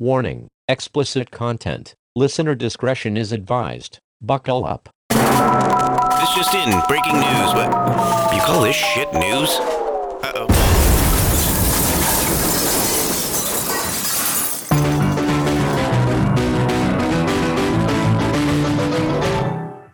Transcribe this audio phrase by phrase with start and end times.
[0.00, 1.94] Warning explicit content.
[2.16, 3.98] Listener discretion is advised.
[4.22, 4.88] Buckle up.
[5.10, 5.20] This
[6.34, 6.70] just in.
[6.88, 7.52] Breaking news.
[7.52, 7.68] What?
[8.34, 9.50] You call this shit news?
[10.22, 10.46] Uh oh.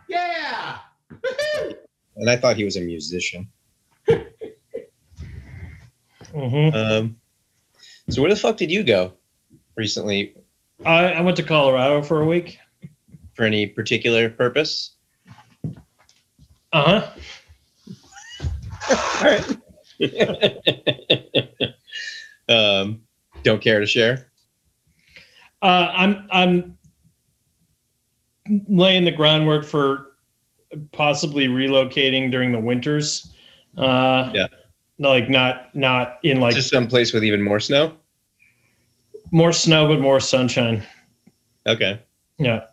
[0.08, 0.78] Yeah.
[2.14, 3.48] and I thought he was a musician.
[6.32, 7.16] hmm Um,
[8.08, 9.15] so where the fuck did you go
[9.76, 10.34] recently
[10.84, 12.58] I, I went to Colorado for a week.
[13.34, 14.92] for any particular purpose?
[16.72, 17.10] Uh huh.
[18.90, 19.56] All right.
[22.48, 23.00] um,
[23.42, 24.30] don't care to share.
[25.62, 26.78] Uh, I'm I'm
[28.68, 30.12] laying the groundwork for
[30.92, 33.32] possibly relocating during the winters.
[33.76, 34.46] Uh, Yeah.
[34.98, 37.96] Like not not in like Just some place with even more snow.
[39.36, 40.82] More snow but more sunshine.
[41.66, 42.00] Okay.
[42.38, 42.64] Yeah.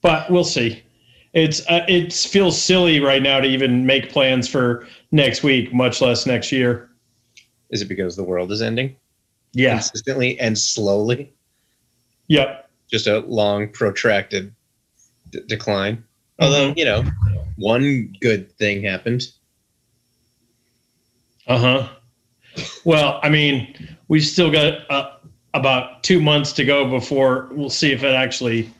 [0.00, 0.84] But we'll see.
[1.32, 6.00] It's uh, it feels silly right now to even make plans for next week, much
[6.00, 6.88] less next year.
[7.70, 8.94] Is it because the world is ending
[9.54, 9.72] Yeah.
[9.74, 11.32] consistently and slowly?
[12.28, 12.70] Yep.
[12.88, 14.54] Just a long, protracted
[15.30, 16.04] d- decline.
[16.38, 17.02] Although you know,
[17.56, 19.22] one good thing happened.
[21.48, 21.88] Uh huh.
[22.84, 25.16] Well, I mean, we've still got uh,
[25.54, 28.70] about two months to go before we'll see if it actually,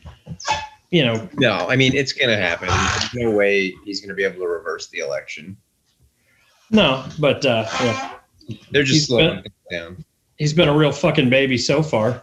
[0.91, 2.67] you know, No, I mean it's gonna happen.
[2.69, 5.57] There's no way he's gonna be able to reverse the election.
[6.71, 8.13] no, but uh, yeah,
[8.71, 10.05] They're just He's slowing been- down
[10.37, 12.21] he's been a real fucking baby so far.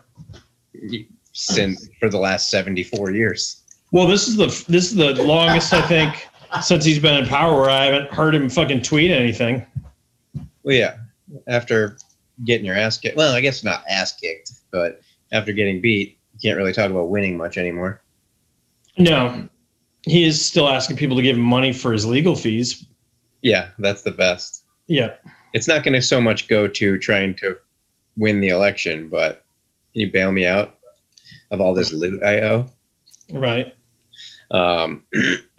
[1.33, 3.63] since for the last 74 years.
[3.91, 6.27] Well, this is the this is the longest I think
[6.63, 9.65] since he's been in power where I haven't heard him fucking tweet anything.
[10.63, 10.97] Well, yeah,
[11.49, 11.99] after
[12.45, 13.17] getting your ass kicked.
[13.17, 15.01] Well, I guess not ass kicked, but
[15.33, 18.01] after getting beat, you can't really talk about winning much anymore.
[18.99, 19.49] No,
[20.03, 22.85] he is still asking people to give him money for his legal fees.
[23.43, 24.65] Yeah, that's the best.
[24.87, 25.15] Yeah,
[25.55, 27.57] It's not going to so much go to trying to
[28.17, 29.45] win the election, but
[29.93, 30.79] can you bail me out
[31.51, 32.67] of all this loot I owe?
[33.33, 33.75] right.
[34.51, 35.05] Um,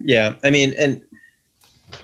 [0.00, 1.02] yeah, I mean, and
[1.92, 1.96] I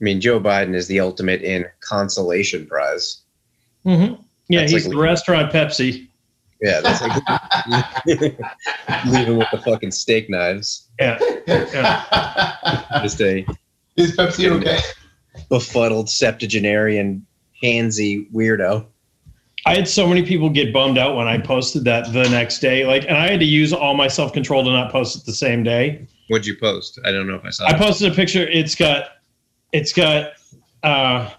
[0.00, 3.22] mean, Joe Biden is the ultimate in consolation prize.
[3.84, 4.14] Hmm
[4.48, 6.08] Yeah, That's he's like- the restaurant Pepsi.
[6.62, 7.22] Yeah, that's like
[9.06, 10.88] leaving with the fucking steak knives.
[10.98, 13.00] Yeah, yeah.
[13.02, 13.44] Just a
[13.96, 14.78] Is Pepsi okay?
[15.50, 17.26] befuddled septuagenarian
[17.62, 18.86] handsy weirdo.
[19.66, 22.86] I had so many people get bummed out when I posted that the next day.
[22.86, 25.32] Like, and I had to use all my self control to not post it the
[25.34, 26.06] same day.
[26.28, 26.98] What'd you post?
[27.04, 27.66] I don't know if I saw.
[27.66, 27.72] It.
[27.72, 27.78] I it.
[27.80, 28.46] posted a picture.
[28.48, 29.08] It's got,
[29.72, 30.32] it's got
[30.82, 31.30] uh,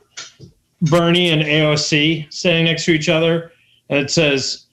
[0.89, 3.51] Bernie and AOC standing next to each other,
[3.89, 4.65] and it says,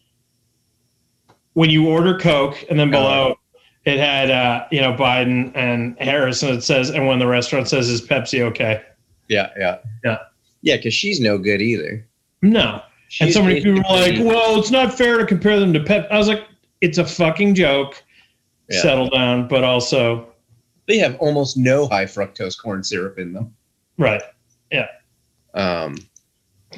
[1.54, 3.36] "When you order Coke," and then below
[3.84, 7.68] it had, uh, you know, Biden and Harris, and it says, "And when the restaurant
[7.68, 8.82] says, is Pepsi okay?"
[9.28, 10.18] Yeah, yeah, Yeah.
[10.62, 10.76] yeah.
[10.76, 12.06] Because she's no good either.
[12.42, 12.82] No.
[13.20, 16.08] and so many people were like, "Well, it's not fair to compare them to Pep."
[16.10, 16.44] I was like,
[16.80, 18.02] "It's a fucking joke.
[18.70, 18.80] Yeah.
[18.80, 20.28] Settle down." But also,
[20.88, 23.54] they have almost no high fructose corn syrup in them.
[23.98, 24.22] right?
[25.54, 25.96] Um,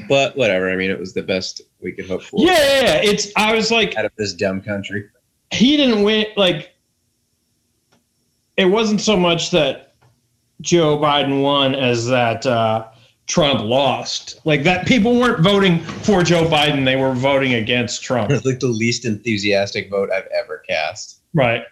[0.09, 0.71] but whatever.
[0.71, 3.11] I mean, it was the best we could hope for Yeah, yeah, yeah.
[3.11, 3.33] It's.
[3.37, 5.09] I was like, out of this dumb country.
[5.53, 6.27] he didn't win.
[6.37, 6.75] Like,
[8.57, 9.95] it wasn't so much that
[10.61, 12.89] Joe Biden won as that uh,
[13.27, 14.41] Trump lost.
[14.45, 18.31] Like that, people weren't voting for Joe Biden; they were voting against Trump.
[18.31, 21.21] It's like the least enthusiastic vote I've ever cast.
[21.35, 21.63] right.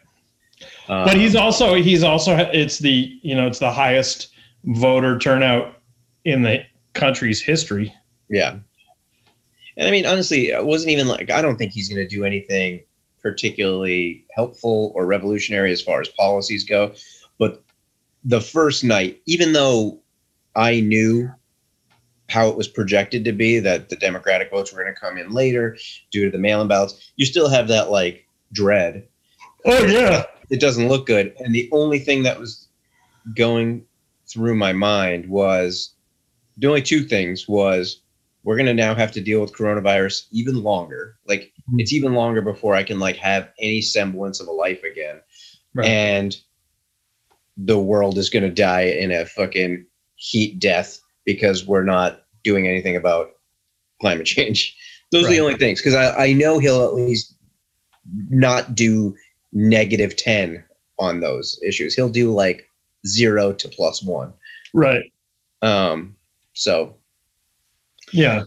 [0.88, 4.28] Um, But he's also he's also it's the you know it's the highest
[4.64, 5.76] voter turnout
[6.24, 6.64] in the
[7.02, 7.94] country's history.
[8.28, 8.58] Yeah.
[9.76, 12.24] And I mean, honestly, it wasn't even like I don't think he's going to do
[12.24, 12.82] anything
[13.22, 16.92] particularly helpful or revolutionary as far as policies go.
[17.38, 17.62] But
[18.24, 20.00] the first night, even though
[20.56, 21.30] I knew
[22.28, 25.30] how it was projected to be that the Democratic votes were going to come in
[25.30, 25.76] later
[26.10, 29.06] due to the mail in ballots, you still have that like dread.
[29.64, 31.34] Oh yeah, It doesn't look good.
[31.38, 32.68] And the only thing that was
[33.36, 33.84] going
[34.26, 35.91] through my mind was
[36.56, 38.00] the only two things was
[38.44, 41.16] we're going to now have to deal with coronavirus even longer.
[41.26, 41.80] Like Mhm.
[41.80, 45.20] it's even longer before I can like have any semblance of a life again.
[45.74, 45.86] Right.
[45.88, 46.36] And
[47.56, 52.66] the world is going to die in a fucking heat death because we're not doing
[52.66, 53.30] anything about
[54.00, 54.76] climate change.
[55.12, 57.36] Those are the only things because I, I know he'll at least
[58.30, 59.14] not do
[59.52, 60.64] negative 10
[60.98, 61.94] on those issues.
[61.94, 62.68] He'll do like
[63.06, 64.32] zero to plus one.
[64.74, 65.12] right.
[65.60, 66.16] Um,
[66.52, 66.96] so
[68.12, 68.44] Yeah,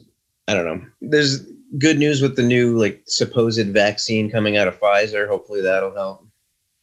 [0.47, 0.85] I don't know.
[1.01, 1.45] There's
[1.79, 5.27] good news with the new like supposed vaccine coming out of Pfizer.
[5.27, 6.27] Hopefully that'll help.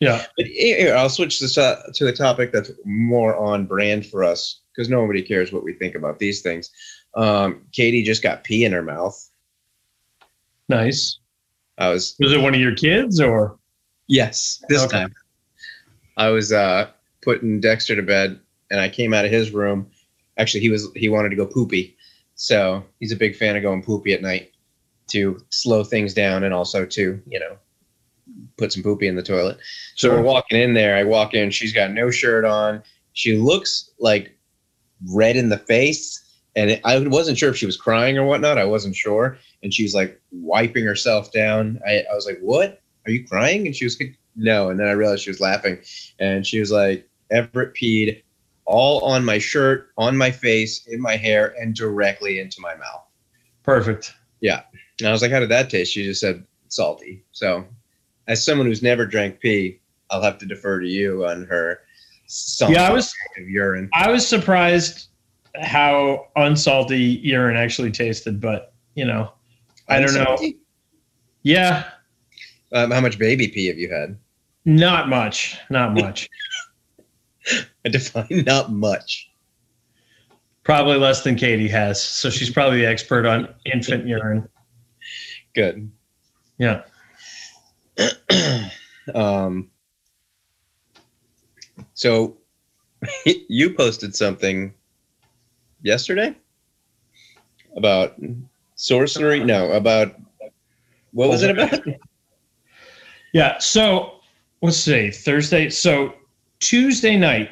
[0.00, 0.24] Yeah.
[0.36, 4.60] But here, I'll switch this uh, to a topic that's more on brand for us
[4.74, 6.70] because nobody cares what we think about these things.
[7.14, 9.16] Um, Katie just got pee in her mouth.
[10.68, 11.18] Nice.
[11.78, 13.58] I was Was it one of your kids or?
[14.08, 14.98] yes this Okay.
[14.98, 15.14] time.
[16.16, 16.90] I was uh,
[17.22, 18.40] putting Dexter to bed,
[18.70, 19.90] and I came out of his room.
[20.38, 21.96] Actually, he was he wanted to go poopy,
[22.34, 24.52] so he's a big fan of going poopy at night
[25.08, 27.56] to slow things down and also to you know
[28.56, 29.58] put some poopy in the toilet.
[29.94, 30.96] So we're walking in there.
[30.96, 31.50] I walk in.
[31.50, 32.82] She's got no shirt on.
[33.12, 34.36] She looks like
[35.10, 36.18] red in the face.
[36.54, 38.58] And it, I wasn't sure if she was crying or whatnot.
[38.58, 39.38] I wasn't sure.
[39.62, 41.80] And she's like wiping herself down.
[41.86, 42.80] I, I was like, What?
[43.06, 43.66] Are you crying?
[43.66, 44.70] And she was like, No.
[44.70, 45.78] And then I realized she was laughing.
[46.18, 48.22] And she was like, Everett peed
[48.72, 53.04] all on my shirt, on my face, in my hair, and directly into my mouth.
[53.62, 54.14] Perfect.
[54.40, 54.62] Yeah.
[54.98, 55.92] And I was like, How did that taste?
[55.92, 57.22] She just said, Salty.
[57.32, 57.64] So,
[58.28, 59.78] as someone who's never drank pee,
[60.10, 61.80] I'll have to defer to you on her.
[62.26, 63.90] salty Yeah, I was of urine.
[63.94, 65.08] I was surprised
[65.60, 69.32] how unsalty urine actually tasted, but you know,
[69.88, 70.38] I don't know.
[71.42, 71.84] Yeah,
[72.72, 74.16] Um, how much baby pee have you had?
[74.64, 76.28] not much, not much.
[77.84, 79.30] I define not much.
[80.64, 84.48] probably less than Katie has, so she's probably the expert on infant urine.
[85.54, 85.90] Good.
[86.58, 86.82] Yeah.
[89.14, 89.70] um,
[91.94, 92.36] so
[93.48, 94.72] you posted something
[95.82, 96.36] yesterday
[97.76, 98.14] about
[98.76, 99.42] sorcery.
[99.44, 100.14] No, about
[101.12, 101.80] what was it about?
[103.32, 103.58] Yeah.
[103.58, 104.20] So
[104.62, 105.68] let's see, Thursday.
[105.70, 106.14] So
[106.62, 107.50] Tuesday night,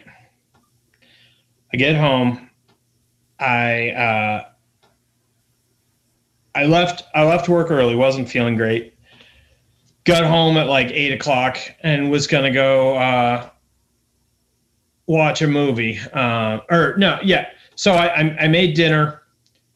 [1.73, 2.49] I get home.
[3.41, 4.45] I uh,
[6.55, 7.03] I left.
[7.13, 7.97] I left work early.
[7.97, 8.95] wasn't feeling great.
[10.05, 13.51] Got home at like eight o'clock and was gonna go uh,
[15.07, 15.99] watch a movie.
[16.13, 17.49] Uh, or no, yeah.
[17.75, 19.23] So I, I I made dinner.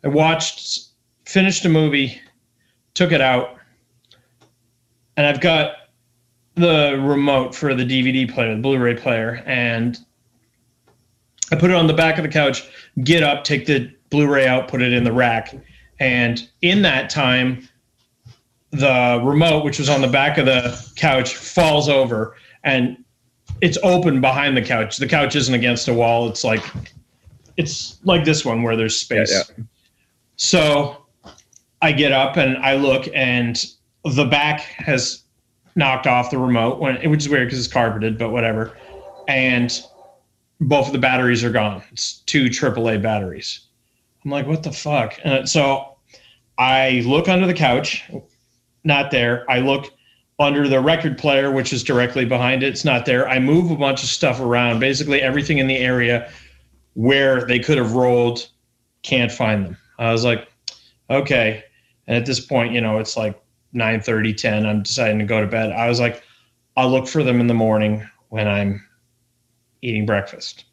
[0.04, 0.90] I watched,
[1.26, 2.20] finished a movie,
[2.94, 3.56] took it out,
[5.16, 5.75] and I've got
[6.55, 9.99] the remote for the DVD player, the Blu-ray player, and
[11.51, 12.69] I put it on the back of the couch.
[13.03, 15.55] Get up, take the Blu-ray out, put it in the rack,
[15.99, 17.69] and in that time,
[18.71, 22.97] the remote, which was on the back of the couch, falls over and
[23.61, 24.97] it's open behind the couch.
[24.97, 26.29] The couch isn't against a wall.
[26.29, 26.65] It's like
[27.56, 29.33] it's like this one where there's space.
[29.33, 29.65] Yeah,
[30.37, 31.06] So
[31.81, 33.65] I get up and I look, and
[34.05, 35.23] the back has
[35.76, 38.76] knocked off the remote, when, which is weird because it's carpeted, but whatever.
[39.29, 39.73] And
[40.61, 41.82] both of the batteries are gone.
[41.93, 43.61] It's two AAA batteries.
[44.25, 45.19] I'm like, what the fuck?
[45.25, 45.97] And so
[46.59, 48.05] I look under the couch,
[48.85, 49.49] not there.
[49.50, 49.93] I look
[50.38, 52.69] under the record player, which is directly behind it.
[52.69, 53.29] It's not there.
[53.29, 56.31] I move a bunch of stuff around, basically everything in the area
[56.94, 58.49] where they could have rolled,
[59.03, 59.77] can't find them.
[59.99, 60.49] I was like,
[61.11, 61.65] okay.
[62.06, 63.41] And at this point, you know, it's like
[63.75, 64.67] 9 30, 10.
[64.67, 65.73] I'm deciding to go to bed.
[65.73, 66.23] I was like,
[66.76, 68.85] I'll look for them in the morning when I'm
[69.82, 70.65] eating breakfast.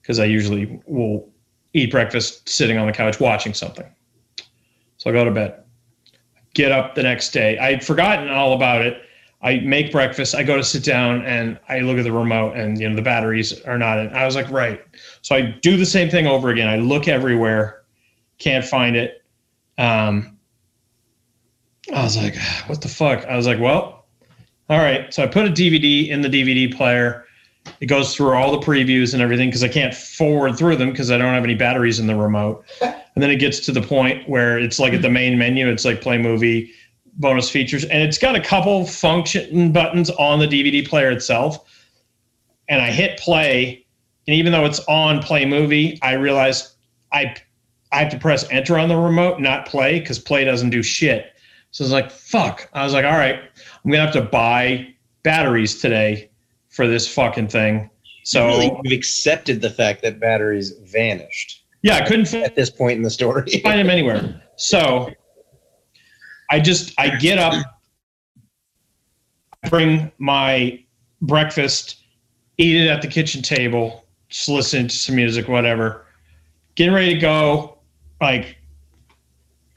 [0.00, 1.28] Because I usually will
[1.72, 3.86] eat breakfast sitting on the couch watching something.
[4.98, 5.62] So I go to bed.
[6.54, 7.58] Get up the next day.
[7.58, 9.02] I'd forgotten all about it.
[9.42, 10.34] I make breakfast.
[10.34, 13.02] I go to sit down and I look at the remote and you know the
[13.02, 14.08] batteries are not in.
[14.14, 14.80] I was like, right.
[15.20, 16.68] So I do the same thing over again.
[16.68, 17.82] I look everywhere,
[18.38, 19.22] can't find it.
[19.76, 20.33] Um,
[21.92, 22.36] I was like,
[22.66, 23.24] what the fuck?
[23.26, 24.06] I was like, well,
[24.68, 25.12] all right.
[25.12, 27.26] So I put a DVD in the DVD player.
[27.80, 31.10] It goes through all the previews and everything because I can't forward through them because
[31.10, 32.64] I don't have any batteries in the remote.
[33.14, 35.84] And then it gets to the point where it's like at the main menu, it's
[35.84, 36.72] like play movie,
[37.12, 41.64] bonus features, and it's got a couple function buttons on the DVD player itself.
[42.68, 43.86] And I hit play,
[44.26, 46.72] and even though it's on play movie, I realized
[47.12, 47.36] I
[47.92, 51.33] I have to press enter on the remote, not play, because play doesn't do shit.
[51.74, 52.68] So I was like, fuck.
[52.72, 53.38] I was like, all right,
[53.84, 56.30] I'm gonna have to buy batteries today
[56.68, 57.90] for this fucking thing.
[58.24, 62.70] So really, you've accepted the fact that batteries vanished yeah, I couldn't fit at this
[62.70, 63.42] point in the story.
[63.62, 64.42] find them anywhere.
[64.56, 65.10] So
[66.50, 67.62] I just I get up,
[69.68, 70.82] bring my
[71.20, 72.02] breakfast,
[72.56, 76.06] eat it at the kitchen table, just listen to some music, whatever.
[76.74, 77.76] Getting ready to go,
[78.18, 78.56] like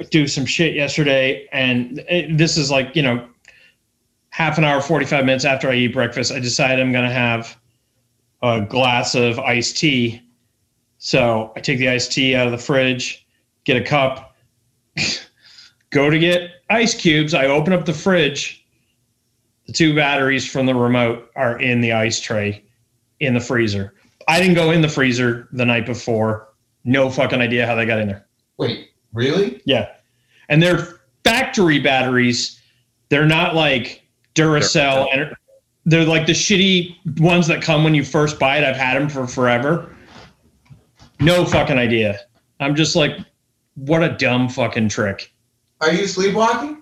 [0.09, 3.27] do some shit yesterday, and this is like you know
[4.29, 6.31] half an hour, forty five minutes after I eat breakfast.
[6.31, 7.57] I decide I'm gonna have
[8.41, 10.21] a glass of iced tea.
[10.99, 13.25] So I take the iced tea out of the fridge,
[13.65, 14.35] get a cup,
[15.89, 17.33] go to get ice cubes.
[17.33, 18.65] I open up the fridge.
[19.67, 22.63] The two batteries from the remote are in the ice tray
[23.19, 23.93] in the freezer.
[24.27, 26.49] I didn't go in the freezer the night before.
[26.83, 28.25] No fucking idea how they got in there.
[28.57, 29.61] Wait, really?
[29.65, 29.89] Yeah.
[30.49, 32.61] And they're factory batteries.
[33.09, 34.03] They're not like
[34.35, 35.07] Duracell.
[35.13, 35.35] And
[35.85, 38.63] they're like the shitty ones that come when you first buy it.
[38.63, 39.95] I've had them for forever.
[41.19, 42.19] No fucking idea.
[42.59, 43.17] I'm just like,
[43.75, 45.31] what a dumb fucking trick.
[45.81, 46.81] Are you sleepwalking?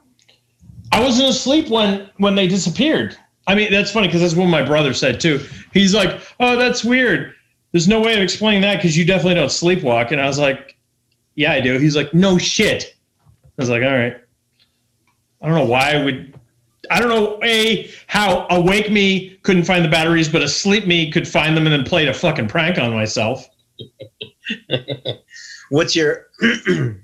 [0.91, 3.17] I wasn't asleep when when they disappeared.
[3.47, 5.43] I mean, that's funny because that's what my brother said too.
[5.73, 7.33] He's like, "Oh, that's weird.
[7.71, 10.74] There's no way of explaining that because you definitely don't sleepwalk." And I was like,
[11.35, 12.95] "Yeah, I do." He's like, "No shit."
[13.43, 14.17] I was like, "All right."
[15.41, 16.33] I don't know why I would.
[16.89, 21.27] I don't know a how awake me couldn't find the batteries, but asleep me could
[21.27, 23.47] find them and then played a fucking prank on myself.
[25.69, 26.27] What's your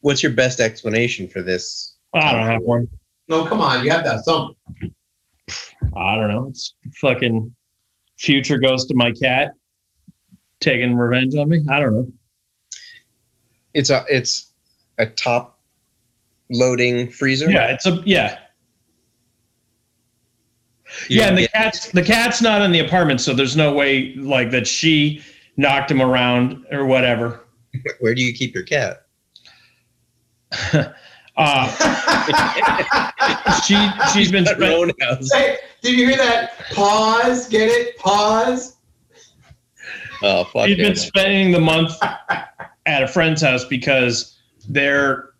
[0.00, 1.96] what's your best explanation for this?
[2.14, 2.88] I don't have one.
[3.26, 3.84] No, come on.
[3.84, 4.54] You have that have something.
[5.96, 6.46] I don't know.
[6.48, 7.54] It's fucking
[8.18, 9.52] future ghost of my cat
[10.60, 11.64] taking revenge on me.
[11.70, 12.12] I don't know.
[13.74, 14.52] It's a it's
[14.98, 15.58] a top
[16.50, 17.50] loading freezer.
[17.50, 18.38] Yeah, it's a yeah.
[21.08, 23.72] You yeah, and the get- cat's the cat's not in the apartment, so there's no
[23.72, 25.22] way like that she
[25.56, 27.40] knocked him around or whatever.
[28.00, 29.06] Where do you keep your cat?
[31.36, 31.66] Uh,
[33.66, 33.74] she
[34.12, 35.28] she's been Her spent, own house.
[35.32, 36.52] Hey, did you hear that?
[36.72, 37.48] Pause.
[37.48, 37.98] Get it?
[37.98, 38.76] Pause.
[40.22, 41.92] Oh fuck she's been spending the month
[42.86, 44.36] at a friend's house because
[44.68, 45.30] they're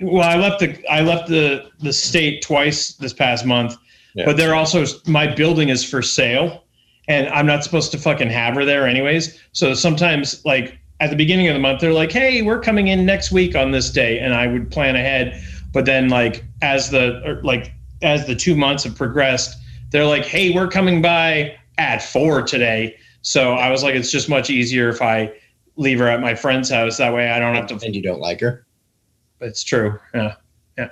[0.00, 3.76] well i left the i left the the state twice this past month
[4.14, 4.24] Yeah.
[4.24, 6.64] but they're also my building is for sale
[7.08, 9.38] and i'm not supposed to fucking have her there anyways.
[9.52, 13.04] So sometimes like at the beginning of the month they're like hey we're coming in
[13.06, 15.42] next week on this day and i would plan ahead.
[15.72, 19.56] But then like as the or, like as the two months have progressed
[19.90, 22.96] they're like hey we're coming by at four today.
[23.22, 25.32] So i was like it's just much easier if i
[25.80, 28.20] leave her at my friend's house that way i don't have to and you don't
[28.20, 28.66] like her.
[29.40, 29.98] it's true.
[30.14, 30.34] Yeah.
[30.78, 30.88] Yeah.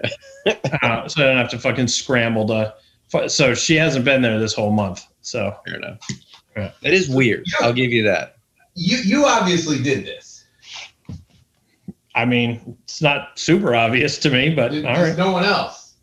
[0.83, 2.75] uh, so I don't have to fucking scramble to.
[3.29, 5.05] So she hasn't been there this whole month.
[5.21, 6.01] So Fair enough.
[6.57, 6.73] Yeah.
[6.83, 7.45] It is weird.
[7.61, 8.37] I'll give you that.
[8.75, 10.47] You you obviously did this.
[12.15, 15.17] I mean, it's not super obvious to me, but There's all right.
[15.17, 15.95] no one else.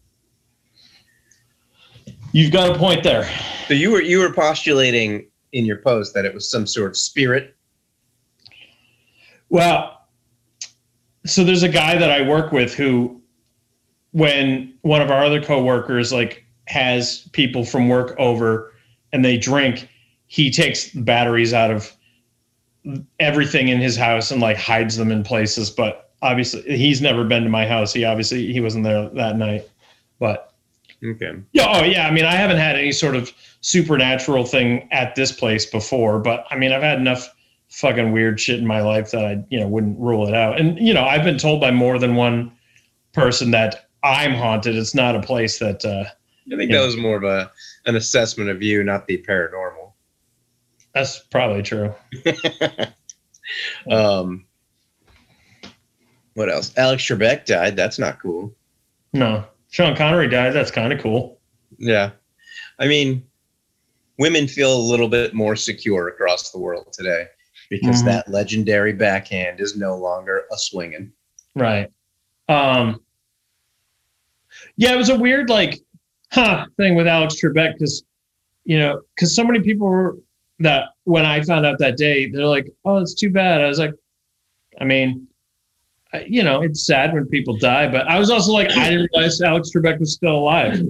[2.32, 3.30] You've got a point there.
[3.68, 6.98] So you were you were postulating in your post that it was some sort of
[6.98, 7.56] spirit.
[9.50, 10.02] Well,
[11.26, 13.22] so there's a guy that I work with who,
[14.12, 18.74] when one of our other coworkers like has people from work over
[19.12, 19.90] and they drink,
[20.28, 21.96] he takes batteries out of
[23.20, 25.70] everything in his house and like hides them in places.
[25.70, 27.94] But obviously, he's never been to my house.
[27.94, 29.70] He obviously he wasn't there that night.
[30.20, 30.54] But
[31.04, 31.34] Okay.
[31.52, 32.08] yeah, oh yeah.
[32.08, 36.46] I mean, I haven't had any sort of supernatural thing at this place before, but
[36.50, 37.35] I mean, I've had enough
[37.76, 40.58] fucking weird shit in my life that I, you know, wouldn't rule it out.
[40.58, 42.52] And you know, I've been told by more than one
[43.12, 44.78] person that I'm haunted.
[44.78, 45.84] It's not a place that.
[45.84, 46.06] uh
[46.52, 47.52] I think that was more of a
[47.86, 49.92] an assessment of you, not the paranormal.
[50.94, 51.94] That's probably true.
[53.92, 54.48] Um,
[56.34, 56.74] what else?
[56.78, 57.76] Alex Trebek died.
[57.76, 58.56] That's not cool.
[59.14, 60.52] No, Sean Connery died.
[60.54, 61.40] That's kind of cool.
[61.78, 62.10] Yeah,
[62.80, 63.24] I mean,
[64.18, 67.28] women feel a little bit more secure across the world today
[67.70, 68.06] because Mhm.
[68.06, 71.12] that legendary backhand is no longer a swinging.
[71.56, 71.90] Right.
[72.50, 73.02] Um.
[74.78, 75.80] Yeah, it was a weird like,
[76.32, 78.04] huh, thing with Alex Trebek because,
[78.64, 80.18] you know, because so many people were
[80.60, 83.80] that when I found out that day, they're like, "Oh, it's too bad." I was
[83.80, 83.94] like,
[84.80, 85.28] I mean,
[86.26, 89.42] you know, it's sad when people die, but I was also like, I didn't realize
[89.42, 90.82] Alex Trebek was still alive.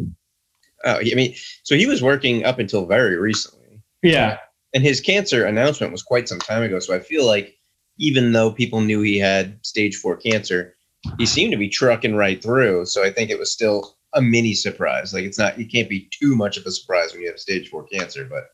[0.86, 4.38] Oh, I mean, so he was working up until very recently, Yeah,
[4.76, 6.80] and his cancer announcement was quite some time ago.
[6.80, 7.58] So I feel like
[7.98, 10.76] even though people knew he had stage four cancer,
[11.18, 12.86] he seemed to be trucking right through.
[12.86, 15.14] So I think it was still a mini surprise.
[15.14, 17.70] Like it's not, you can't be too much of a surprise when you have stage
[17.70, 18.50] four cancer, but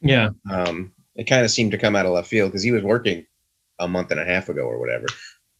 [0.00, 0.28] yeah.
[0.48, 3.26] um, it kind of seemed to come out of left field because he was working
[3.80, 5.06] a month and a half ago or whatever.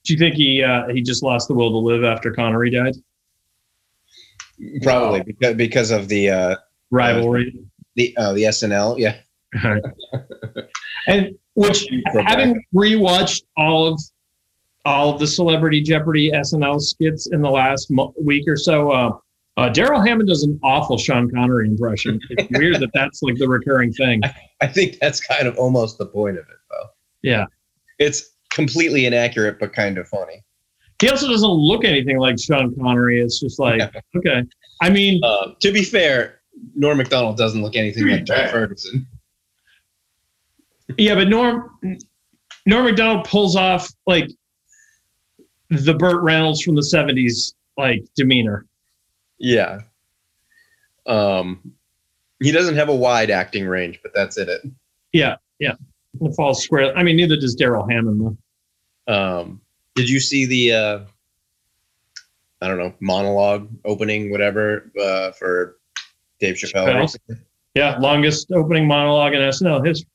[0.05, 2.95] Do you think he uh, he just lost the will to live after Connery died?
[4.83, 6.57] Probably because because of the uh,
[6.91, 7.59] Rivalry.
[7.97, 8.99] the uh, the SNL.
[8.99, 9.17] Yeah,
[11.07, 11.87] and which
[12.27, 14.01] having rewatched all of
[14.87, 19.11] all of the Celebrity Jeopardy SNL skits in the last mo- week or so, uh,
[19.57, 22.21] uh, Darrell Hammond does an awful Sean Connery impression.
[22.31, 24.21] It's weird that that's like the recurring thing.
[24.61, 26.87] I think that's kind of almost the point of it, though.
[27.23, 27.47] Yeah.
[27.99, 30.45] It's completely inaccurate, but kind of funny.
[31.01, 33.21] He also doesn't look anything like Sean Connery.
[33.23, 33.81] It's just like,
[34.17, 34.43] okay.
[34.83, 36.41] I mean, Uh, to be fair,
[36.75, 38.51] Norm Macdonald doesn't look anything like Tom Yeah.
[38.51, 39.07] Ferguson.
[40.99, 41.79] Yeah, but Norm
[42.67, 44.29] Norm Macdonald pulls off like
[45.71, 48.67] the Burt Reynolds from the '70s like demeanor.
[49.39, 49.81] Yeah.
[51.07, 51.73] Um,
[52.41, 54.63] he doesn't have a wide acting range, but that's it.
[55.13, 55.75] Yeah, yeah.
[56.21, 56.97] It falls square.
[56.97, 58.21] I mean, neither does Darrell Hammond
[59.07, 59.13] though.
[59.13, 59.61] Um,
[59.95, 61.01] did you see the uh,
[62.61, 65.79] I don't know monologue opening whatever uh, for
[66.41, 66.87] Dave Chappelle?
[66.87, 67.41] Chappelle?
[67.75, 70.09] Yeah, longest opening monologue in SNL history.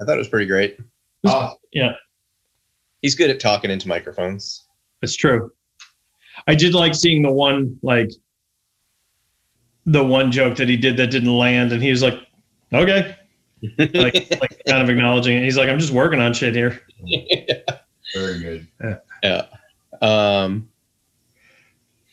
[0.00, 0.78] I thought it was pretty great.
[1.26, 1.92] Oh, yeah.
[3.02, 4.66] He's good at talking into microphones.
[5.02, 5.52] It's true.
[6.46, 8.10] I did like seeing the one like
[9.86, 12.14] the one joke that he did that didn't land, and he was like,
[12.72, 13.16] "Okay,"
[13.78, 15.44] like like kind of acknowledging it.
[15.44, 16.80] He's like, "I'm just working on shit here."
[18.14, 18.68] very good.
[19.22, 19.46] yeah.
[20.00, 20.68] Um,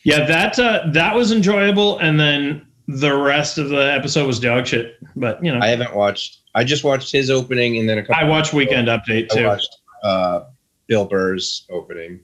[0.04, 4.66] Yeah, that uh, that was enjoyable, and then the rest of the episode was dog
[4.66, 4.96] shit.
[5.16, 6.38] But you know, I haven't watched.
[6.54, 8.24] I just watched his opening, and then a couple.
[8.24, 9.44] I watched Weekend Update too.
[9.44, 10.44] I watched uh,
[10.86, 12.20] Bill Burr's opening,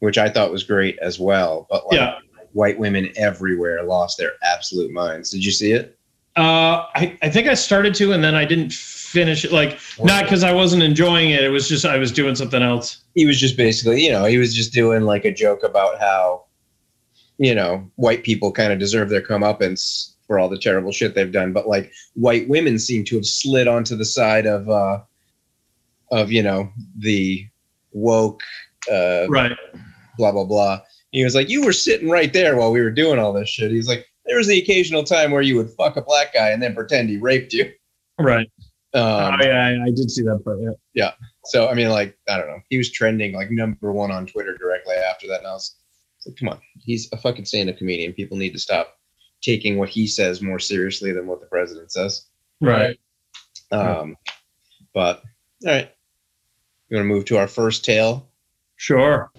[0.00, 1.66] which I thought was great as well.
[1.70, 2.18] But like, Yeah,
[2.52, 5.30] white women everywhere lost their absolute minds.
[5.30, 5.96] Did you see it?
[6.36, 9.52] uh, I I think I started to, and then I didn't finish it.
[9.52, 13.02] Like not because I wasn't enjoying it; it was just I was doing something else.
[13.14, 16.44] He was just basically, you know, he was just doing like a joke about how,
[17.40, 21.32] you know, white people kind of deserve their comeuppance for all the terrible shit they've
[21.32, 25.00] done, but like white women seem to have slid onto the side of, uh,
[26.12, 27.46] of you know, the
[27.92, 28.42] woke,
[28.92, 29.52] uh, Right.
[30.18, 30.80] blah blah blah.
[31.12, 33.70] He was like, "You were sitting right there while we were doing all this shit."
[33.70, 36.62] He's like, "There was the occasional time where you would fuck a black guy and
[36.62, 37.72] then pretend he raped you."
[38.18, 38.48] Right.
[38.92, 40.58] Um, oh, yeah, I, I did see that part.
[40.94, 41.12] Yeah.
[41.46, 42.60] So I mean, like, I don't know.
[42.68, 45.74] He was trending like number one on Twitter directly after that, and I was
[46.38, 48.12] "Come on, he's a fucking stand-up comedian.
[48.12, 48.98] People need to stop
[49.42, 52.26] taking what he says more seriously than what the president says."
[52.60, 52.98] Right.
[53.72, 54.16] Um,
[54.92, 55.22] but
[55.66, 55.90] all right,
[56.88, 58.28] you want to move to our first tale?
[58.76, 59.30] Sure.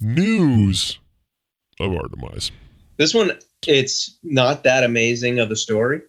[0.00, 0.98] News
[1.78, 2.50] of our demise.
[2.96, 3.32] This one,
[3.66, 6.02] it's not that amazing of a story,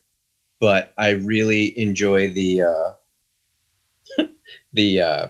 [0.59, 4.23] but I really enjoy the uh,
[4.73, 5.27] the uh,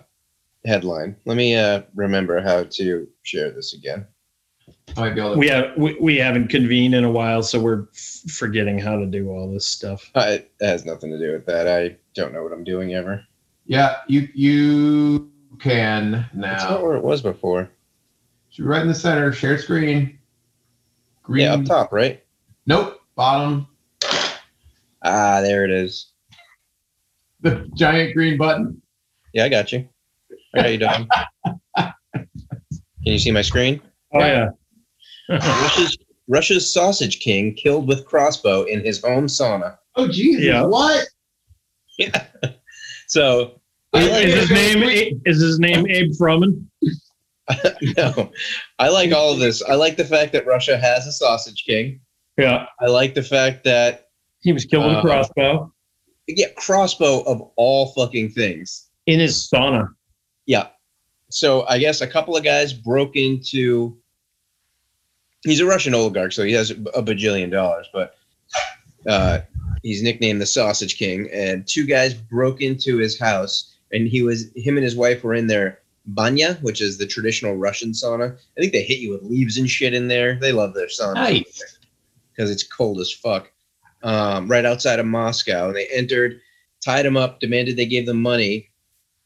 [0.65, 1.15] headline.
[1.25, 4.05] Let me uh, remember how to share this again.
[4.97, 5.37] I might be able to.
[5.39, 9.05] We have we, we haven't convened in a while, so we're f- forgetting how to
[9.05, 10.09] do all this stuff.
[10.15, 11.67] Uh, it has nothing to do with that.
[11.67, 13.23] I don't know what I'm doing ever.
[13.65, 16.83] yeah, you you can That's not now.
[16.83, 17.69] where it was before.
[18.49, 19.31] Should be right in the center.
[19.31, 20.17] Share screen.
[21.23, 21.43] Green.
[21.45, 22.23] Yeah, up top, right?
[22.65, 22.99] Nope.
[23.15, 23.67] Bottom.
[25.03, 26.07] Ah, there it is.
[27.41, 28.81] The giant green button.
[29.33, 29.87] Yeah, I got you.
[30.55, 31.07] How are you doing?
[31.77, 31.93] Can
[33.03, 33.81] you see my screen?
[34.13, 34.49] Oh yeah.
[35.29, 39.77] Russia's, Russia's sausage king killed with crossbow in his home sauna.
[39.95, 40.43] Oh Jesus!
[40.43, 40.63] Yeah.
[40.63, 41.07] What?
[43.07, 43.59] So
[43.93, 46.65] is, I like is his name A- is his name Abe Froman?
[47.97, 48.31] no,
[48.79, 49.61] I like all of this.
[49.61, 51.99] I like the fact that Russia has a sausage king.
[52.37, 52.67] Yeah.
[52.79, 54.05] I like the fact that
[54.41, 55.73] He was killed with a Uh, crossbow
[56.27, 58.89] yeah, crossbow of all fucking things.
[59.07, 59.89] in his sauna.
[60.45, 60.67] Yeah.
[61.29, 63.97] So I guess a couple of guys broke into.
[65.43, 68.15] He's a Russian oligarch, so he has a bajillion dollars, but
[69.07, 69.39] uh,
[69.81, 71.29] he's nicknamed the Sausage King.
[71.33, 75.33] And two guys broke into his house, and he was him and his wife were
[75.33, 78.35] in their banya, which is the traditional Russian sauna.
[78.35, 80.35] I think they hit you with leaves and shit in there.
[80.35, 81.77] They love their sauna Nice.
[82.31, 83.51] because it's cold as fuck.
[84.03, 86.41] Um, right outside of Moscow, and they entered,
[86.83, 88.70] tied him up, demanded they gave them money,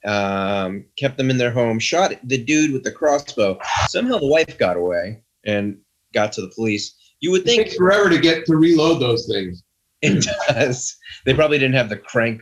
[0.06, 3.60] um, kept them in their home, shot the dude with the crossbow.
[3.90, 5.78] Somehow the wife got away and
[6.14, 6.96] got to the police.
[7.22, 9.64] You would It think takes forever to get to reload those things.
[10.02, 10.96] it does.
[11.26, 12.42] They probably didn't have the crank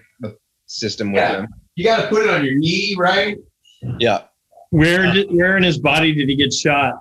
[0.66, 1.32] system with Yeah.
[1.34, 1.48] them.
[1.76, 3.38] You got to put it on your knee, right?
[4.00, 4.24] Yeah.
[4.72, 6.96] Where did, where in his body did he get shot?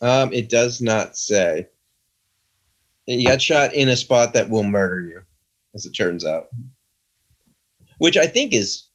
[0.00, 1.66] Um, it does not say.
[3.06, 5.22] He got shot in a spot that will murder you,
[5.74, 6.48] as it turns out.
[7.98, 8.87] Which I think is,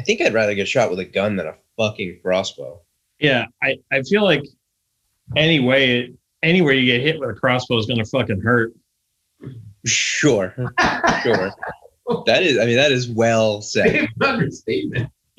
[0.00, 2.80] I think I'd rather get shot with a gun than a fucking crossbow.
[3.18, 4.42] Yeah, I, I feel like
[5.36, 8.72] anyway anywhere you get hit with a crossbow is gonna fucking hurt.
[9.84, 10.54] Sure,
[11.22, 11.52] sure.
[12.24, 14.08] That is, I mean, that is well said.
[14.22, 15.12] Understatement.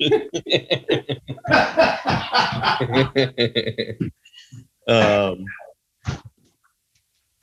[4.86, 5.44] um,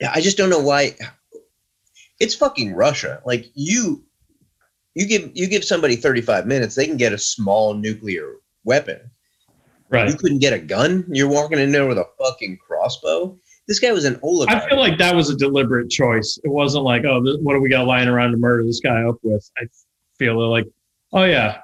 [0.00, 0.96] yeah, I just don't know why.
[2.18, 3.20] It's fucking Russia.
[3.26, 4.04] Like you,
[4.94, 8.98] you give you give somebody thirty five minutes, they can get a small nuclear weapon.
[9.88, 10.08] Right.
[10.08, 11.04] You couldn't get a gun.
[11.08, 13.36] You're walking in there with a fucking crossbow.
[13.66, 14.62] This guy was an oligarch.
[14.62, 16.38] I feel like that was a deliberate choice.
[16.44, 19.16] It wasn't like, oh, what do we got lying around to murder this guy up
[19.22, 19.48] with?
[19.58, 19.64] I
[20.18, 20.66] feel like,
[21.12, 21.58] oh yeah,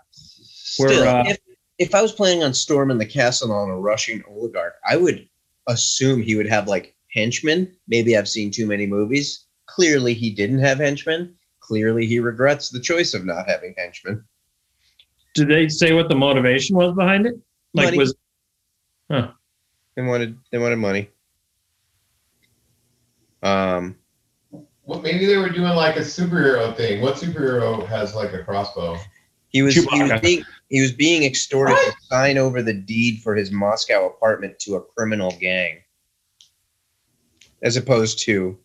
[0.76, 1.38] Still, we're, uh, if,
[1.78, 5.28] if I was planning on storming the castle on a Russian oligarch, I would
[5.68, 7.74] assume he would have like henchmen.
[7.88, 9.46] Maybe I've seen too many movies.
[9.66, 11.34] Clearly, he didn't have henchmen.
[11.66, 14.24] Clearly, he regrets the choice of not having henchmen.
[15.34, 17.34] did they say what the motivation was behind it?
[17.74, 17.98] Like, Money.
[17.98, 18.14] was
[19.08, 21.10] They wanted they wanted money.
[23.42, 23.96] Um,
[24.84, 27.00] Well, maybe they were doing like a superhero thing.
[27.00, 28.98] What superhero has like a crossbow?
[29.48, 31.94] he was he was being he was being extorted What?
[31.94, 35.78] to sign over the deed for his Moscow apartment to a criminal gang,
[37.62, 38.58] as opposed to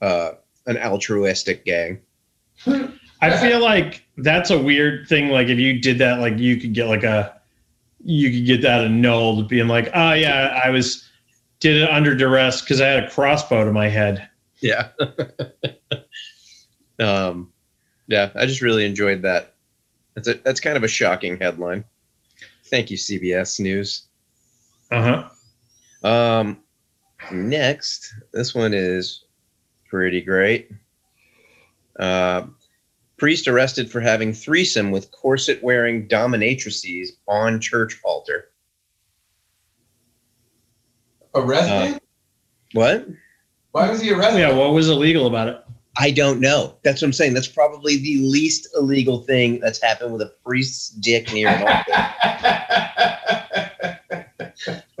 [0.00, 0.32] uh,
[0.66, 2.00] an altruistic gang.
[2.66, 5.28] I feel like that's a weird thing.
[5.28, 7.40] Like if you did that, like you could get like a,
[8.04, 11.08] you could get that annulled, being like, oh yeah, I was
[11.60, 14.28] did it under duress because I had a crossbow to my head.
[14.60, 14.88] Yeah.
[16.98, 17.52] um,
[18.08, 19.54] yeah, I just really enjoyed that.
[20.14, 21.84] That's a, that's kind of a shocking headline.
[22.66, 24.06] Thank you, CBS News.
[24.90, 25.28] Uh
[26.02, 26.08] huh.
[26.08, 26.58] Um,
[27.30, 29.24] next, this one is
[29.88, 30.70] pretty great.
[31.98, 32.46] Uh,
[33.16, 38.48] priest arrested for having threesome with corset-wearing dominatrices on church altar.
[41.34, 42.00] Arrested?
[42.72, 43.06] What?
[43.72, 44.40] Why was he arrested?
[44.40, 44.52] Yeah.
[44.52, 45.58] What was illegal about it?
[45.98, 46.76] I don't know.
[46.84, 47.34] That's what I'm saying.
[47.34, 51.92] That's probably the least illegal thing that's happened with a priest's dick near an altar.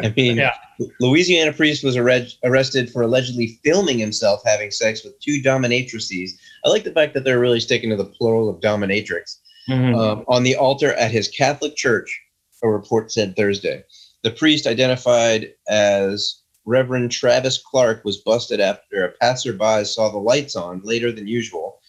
[0.00, 0.54] I mean, Yeah.
[1.00, 6.32] Louisiana priest was arre- arrested for allegedly filming himself having sex with two dominatrices.
[6.64, 9.96] I like the fact that they're really sticking to the plural of dominatrix Mhm.
[9.96, 12.20] um, on the altar at his Catholic church,
[12.62, 13.84] a report said Thursday.
[14.22, 20.54] The priest, identified as Reverend Travis Clark, was busted after a passerby saw the lights
[20.54, 21.80] on later than usual.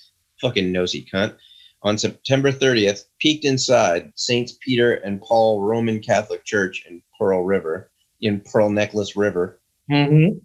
[0.41, 1.35] Fucking nosy cunt.
[1.83, 7.91] On September 30th, peeked inside Saints Peter and Paul Roman Catholic Church in Pearl River,
[8.21, 9.59] in Pearl Necklace River.
[9.91, 10.41] Mhm.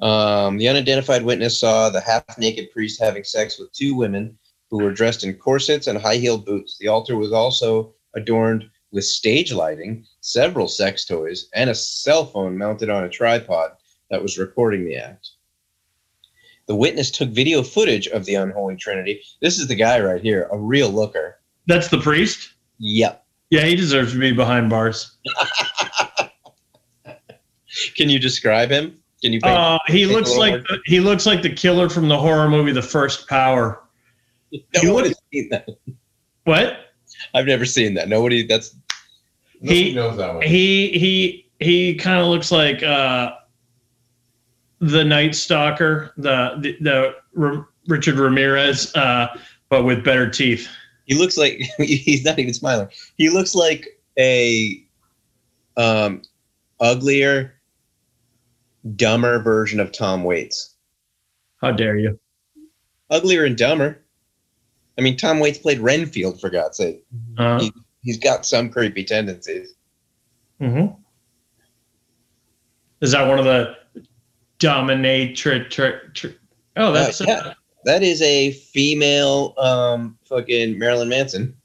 [0.00, 4.36] Um, the unidentified witness saw the half naked priest having sex with two women
[4.70, 6.76] who were dressed in corsets and high heeled boots.
[6.78, 12.56] The altar was also adorned with stage lighting, several sex toys, and a cell phone
[12.56, 13.72] mounted on a tripod
[14.10, 15.30] that was recording the act.
[16.66, 19.22] The witness took video footage of the unholy trinity.
[19.42, 21.40] This is the guy right here, a real looker.
[21.66, 22.54] That's the priest.
[22.78, 23.24] Yep.
[23.50, 25.16] Yeah, he deserves to be behind bars.
[27.96, 28.98] Can you describe him?
[29.24, 29.56] Can you paint?
[29.56, 32.72] Uh, he Take looks like the, he looks like the killer from the horror movie
[32.72, 33.82] The First Power.
[34.82, 35.66] no one has seen that.
[36.44, 36.92] What?
[37.32, 38.10] I've never seen that.
[38.10, 38.46] Nobody.
[38.46, 38.76] That's
[39.62, 40.42] Nobody He- knows that one.
[40.42, 43.32] He he he kind of looks like uh,
[44.80, 49.28] the Night Stalker, the the, the R- Richard Ramirez, uh,
[49.70, 50.68] but with better teeth.
[51.06, 52.88] He looks like he's not even smiling.
[53.16, 54.84] He looks like a
[55.78, 56.20] um
[56.78, 57.54] uglier,
[58.96, 60.74] dumber version of Tom Waits.
[61.60, 62.18] How dare you?
[63.10, 64.00] Uglier and dumber.
[64.98, 67.04] I mean, Tom Waits played Renfield for God's sake.
[67.38, 67.64] Uh,
[68.02, 69.74] He's got some creepy tendencies.
[70.60, 70.86] hmm
[73.00, 73.74] Is that one of the
[74.58, 75.70] dominatrix?
[75.70, 76.34] Tr- tr-
[76.76, 77.54] oh, that's Uh, yeah.
[77.86, 81.56] That is a female um fucking Marilyn Manson.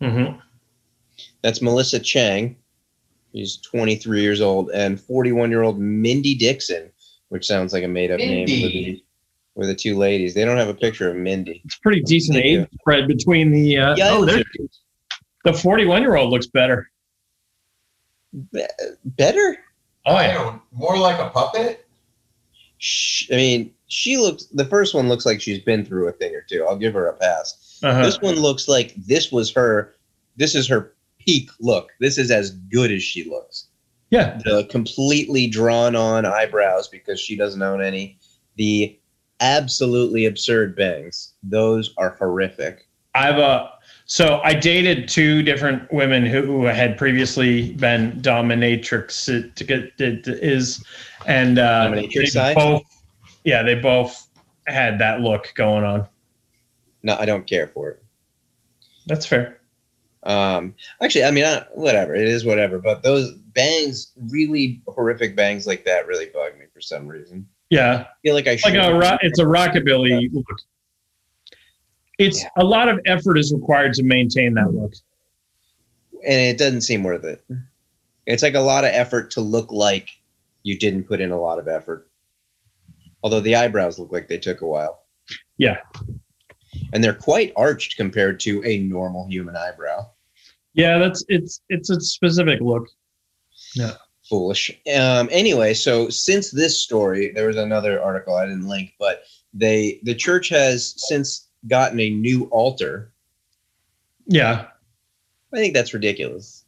[0.00, 0.36] hmm
[1.42, 2.56] That's Melissa Cheng.
[3.32, 6.90] She's 23 years old, and 41 year old Mindy Dixon,
[7.28, 8.46] which sounds like a made up name.
[8.46, 8.64] Mindy.
[8.64, 9.04] Were the,
[9.54, 10.34] were the two ladies.
[10.34, 11.62] They don't have a picture of Mindy.
[11.64, 12.60] It's pretty decent Thank you.
[12.62, 13.78] age spread between the.
[13.78, 14.24] Uh, Yeah, oh,
[15.44, 16.90] the forty-one year old looks better.
[18.52, 18.66] Be-
[19.04, 19.58] better?
[20.06, 20.34] Oh I yeah.
[20.34, 20.62] don't.
[20.72, 21.86] More like a puppet.
[22.78, 26.34] Sh I mean, she looks, the first one looks like she's been through a thing
[26.34, 26.64] or two.
[26.64, 27.78] I'll give her a pass.
[27.82, 28.02] Uh-huh.
[28.02, 29.94] This one looks like this was her,
[30.36, 31.90] this is her peak look.
[32.00, 33.66] This is as good as she looks.
[34.10, 34.40] Yeah.
[34.44, 38.18] the completely drawn on eyebrows because she doesn't own any.
[38.56, 38.98] The
[39.40, 41.34] absolutely absurd bangs.
[41.42, 42.88] Those are horrific.
[43.14, 43.68] I've uh
[44.06, 50.84] so I dated two different women who, had previously been dominatrix to get it is
[51.26, 52.82] and uh Dominatrix they both
[53.44, 54.28] yeah they both
[54.66, 56.06] had that look going on.
[57.02, 58.02] No, I don't care for it.
[59.06, 59.59] That's fair.
[60.22, 62.14] Um, actually, I mean, I, whatever.
[62.14, 62.78] It is whatever.
[62.78, 67.48] But those bangs, really horrific bangs like that, really bug me for some reason.
[67.70, 70.44] Yeah, I feel like I it's like a ro- it's a rockabilly look.
[72.18, 72.48] It's Yeah.
[72.58, 74.92] a lot of effort is required to maintain that look.
[76.22, 77.42] and it doesn't seem worth it.
[78.26, 80.10] It's like a lot of effort to look like
[80.64, 82.08] you didn't put in a lot of effort.
[83.22, 85.02] Although the eyebrows look like they took a while.
[85.56, 85.78] Yeah.
[86.92, 90.08] And they're quite arched compared to a normal human eyebrow.
[90.74, 92.88] Yeah, that's it's it's a specific look.
[93.74, 93.94] Yeah.
[94.28, 94.70] Foolish.
[94.96, 100.00] Um, anyway, so since this story, there was another article I didn't link, but they
[100.04, 103.12] the church has since gotten a new altar.
[104.26, 104.66] Yeah.
[105.52, 106.64] I think that's ridiculous.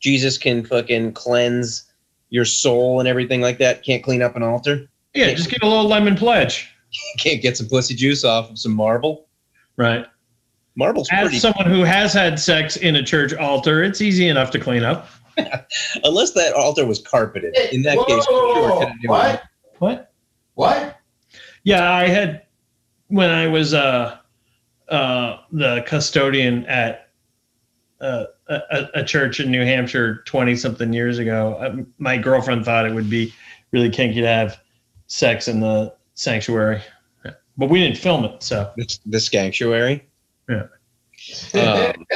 [0.00, 1.84] Jesus can fucking cleanse
[2.28, 3.82] your soul and everything like that.
[3.82, 4.88] Can't clean up an altar.
[5.14, 6.70] Yeah, just get a little lemon pledge.
[7.18, 9.26] Can't get some pussy juice off of some marble.
[9.76, 10.06] Right.
[10.76, 11.38] Marble's As pretty.
[11.38, 15.08] someone who has had sex in a church altar, it's easy enough to clean up.
[16.04, 17.56] Unless that altar was carpeted.
[17.72, 19.08] In that Whoa, case, whoa, sure, whoa, couldn't it.
[19.10, 19.42] what?
[19.78, 20.12] What?
[20.54, 21.00] What?
[21.64, 22.42] Yeah, I had
[23.08, 24.18] when I was uh
[24.88, 27.10] uh the custodian at
[28.00, 31.56] uh, a, a- a church in New Hampshire 20 something years ago.
[31.60, 33.34] Um, my girlfriend thought it would be
[33.72, 34.58] really kinky to have
[35.08, 36.82] sex in the sanctuary.
[37.56, 40.06] But we didn't film it, so this the sanctuary.
[40.48, 40.66] Yeah.
[41.54, 42.06] Um,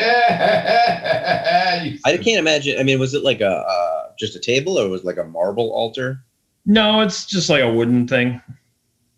[2.05, 2.79] I can't imagine.
[2.79, 5.25] I mean, was it like a uh, just a table, or was it like a
[5.25, 6.23] marble altar?
[6.65, 8.41] no, it's just like a wooden thing.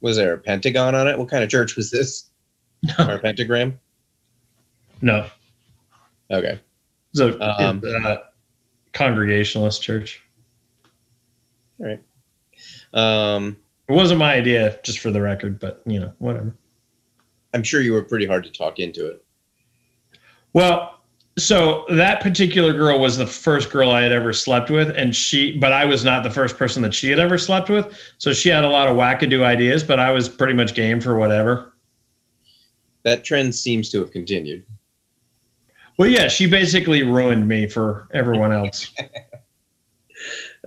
[0.00, 1.18] Was there a pentagon on it?
[1.18, 2.30] What kind of church was this?
[2.98, 3.78] Or a pentagram?
[5.02, 5.26] No,
[6.30, 6.58] Okay.
[7.12, 8.22] it's a, Um, it's a
[8.94, 10.22] congregationalist church.
[11.80, 12.00] All right.
[12.94, 13.56] Um,
[13.88, 16.54] It wasn't my idea, just for the record, but you know, whatever.
[17.52, 19.24] I'm sure you were pretty hard to talk into it.
[20.52, 21.00] Well,
[21.36, 25.58] so that particular girl was the first girl I had ever slept with, and she,
[25.58, 27.96] but I was not the first person that she had ever slept with.
[28.18, 31.16] So she had a lot of wackadoo ideas, but I was pretty much game for
[31.16, 31.74] whatever.
[33.02, 34.64] That trend seems to have continued.
[35.98, 38.92] Well, yeah, she basically ruined me for everyone else.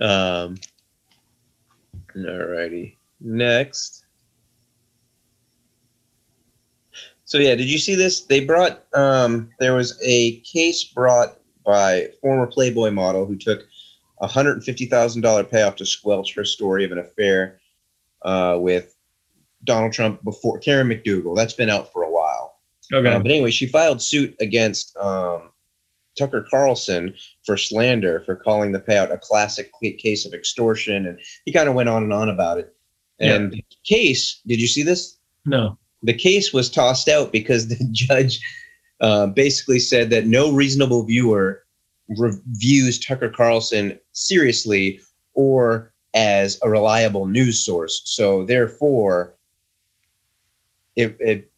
[0.00, 0.56] Um,
[2.14, 2.97] alrighty.
[3.20, 4.04] Next.
[7.24, 8.22] So yeah, did you see this?
[8.22, 13.66] They brought um, there was a case brought by former Playboy model who took
[14.20, 17.60] a hundred and fifty thousand dollar payoff to squelch her story of an affair
[18.22, 18.94] uh, with
[19.64, 21.36] Donald Trump before Karen McDougal.
[21.36, 22.60] That's been out for a while.
[22.92, 23.06] Okay.
[23.06, 25.50] Uh, but anyway, she filed suit against um,
[26.18, 31.52] Tucker Carlson for slander for calling the payout a classic case of extortion, and he
[31.52, 32.74] kind of went on and on about it.
[33.20, 35.16] And the case, did you see this?
[35.44, 35.78] no.
[36.04, 38.38] The case was tossed out because the judge
[39.00, 41.64] uh, basically said that no reasonable viewer
[42.16, 45.00] reviews Tucker Carlson seriously
[45.34, 48.00] or as a reliable news source.
[48.04, 49.34] So therefore,
[50.94, 51.50] it it,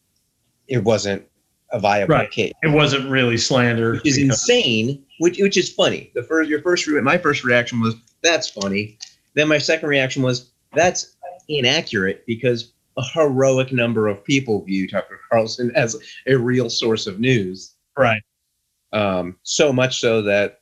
[0.67, 1.23] it wasn't
[1.71, 2.31] a viable Right.
[2.31, 3.93] case It wasn't really slander.
[3.93, 5.03] which is insane.
[5.19, 6.11] Which which is funny.
[6.15, 7.93] The first your first my first reaction was
[8.23, 8.97] that's funny.
[9.35, 11.15] Then my second reaction was that's
[11.59, 15.95] inaccurate because a heroic number of people view Tucker Carlson as
[16.27, 17.75] a real source of news.
[17.97, 18.21] right.
[18.93, 20.59] Um, so much so that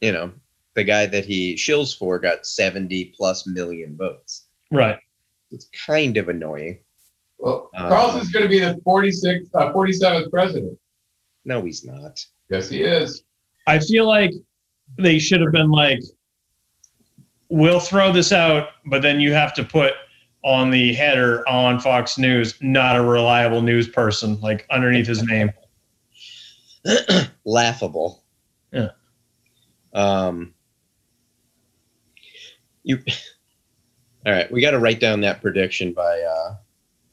[0.00, 0.30] you know
[0.74, 4.46] the guy that he shills for got seventy plus million votes.
[4.70, 4.98] Right.
[5.50, 6.78] It's kind of annoying.
[7.38, 10.78] Well, Uh, Carlson's going to be the 46th, uh, 47th president.
[11.44, 12.24] No, he's not.
[12.50, 13.22] Yes, he is.
[13.66, 14.32] I feel like
[14.98, 16.00] they should have been like,
[17.48, 19.94] we'll throw this out, but then you have to put
[20.44, 25.52] on the header on Fox News, not a reliable news person, like underneath his name.
[27.44, 28.24] laughable.
[28.72, 28.90] Yeah.
[29.92, 30.54] Um.
[32.82, 33.02] You.
[34.26, 36.56] All right, we got to write down that prediction by uh,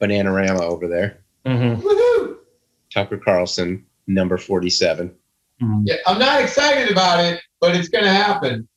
[0.02, 1.24] Bananarama over there.
[1.46, 2.38] hmm Woohoo!
[2.92, 5.14] Tucker Carlson, number forty-seven.
[5.86, 8.68] Yeah, I'm not excited about it, but it's going to happen.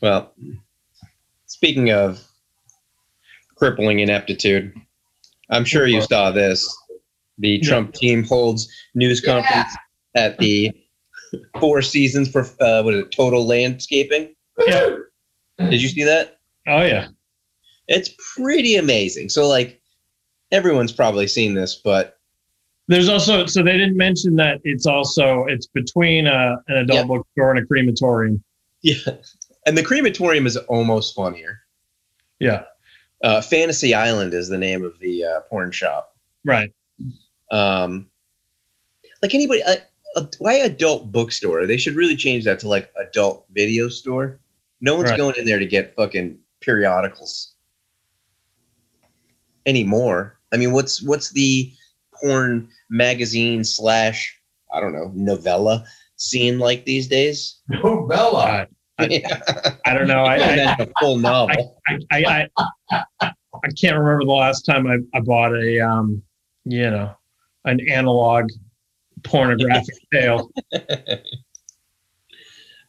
[0.00, 0.32] Well,
[1.46, 2.22] speaking of
[3.56, 4.72] crippling ineptitude,
[5.50, 6.66] I'm sure you saw this.
[7.38, 7.68] The Yeah.
[7.68, 9.68] Trump team holds news conference
[10.14, 10.72] at the
[11.60, 13.12] Four Seasons for uh, what is it?
[13.12, 14.34] Total Landscaping.
[14.66, 14.96] Yeah.
[15.58, 16.38] Did you see that?
[16.66, 17.08] Oh yeah.
[17.86, 19.28] It's pretty amazing.
[19.28, 19.80] So like
[20.52, 22.18] everyone's probably seen this, but
[22.88, 27.04] There's also so they didn't mention that it's also it's between a, an adult Yeah.
[27.04, 28.42] bookstore and a crematorium.
[28.82, 28.96] yeah.
[29.68, 31.60] And the crematorium is almost funnier.
[32.40, 32.62] Yeah.
[33.22, 36.16] Uh, Fantasy Island is the name of the uh, porn shop.
[36.42, 36.72] Right.
[37.50, 38.08] Um,
[39.20, 39.76] like anybody, uh,
[40.16, 41.66] uh, why adult bookstore?
[41.66, 44.40] They should really change that to like adult video store.
[44.80, 45.18] No one's Right.
[45.18, 47.52] going in there to get fucking periodicals
[49.66, 50.38] anymore.
[50.50, 51.70] I mean, what's what's the
[52.14, 54.34] porn magazine slash
[54.72, 55.84] I don't know novella
[56.16, 57.58] scene like these days.
[57.68, 58.66] Novella.
[58.98, 59.08] Uh,
[59.84, 60.24] I don't know.
[60.24, 61.80] I, I, a full novel.
[61.86, 62.48] I, I,
[62.90, 66.22] I, I can't remember the last time I, I bought a, um,
[66.64, 67.14] you know,
[67.64, 68.50] an analog
[69.24, 70.50] pornographic tale.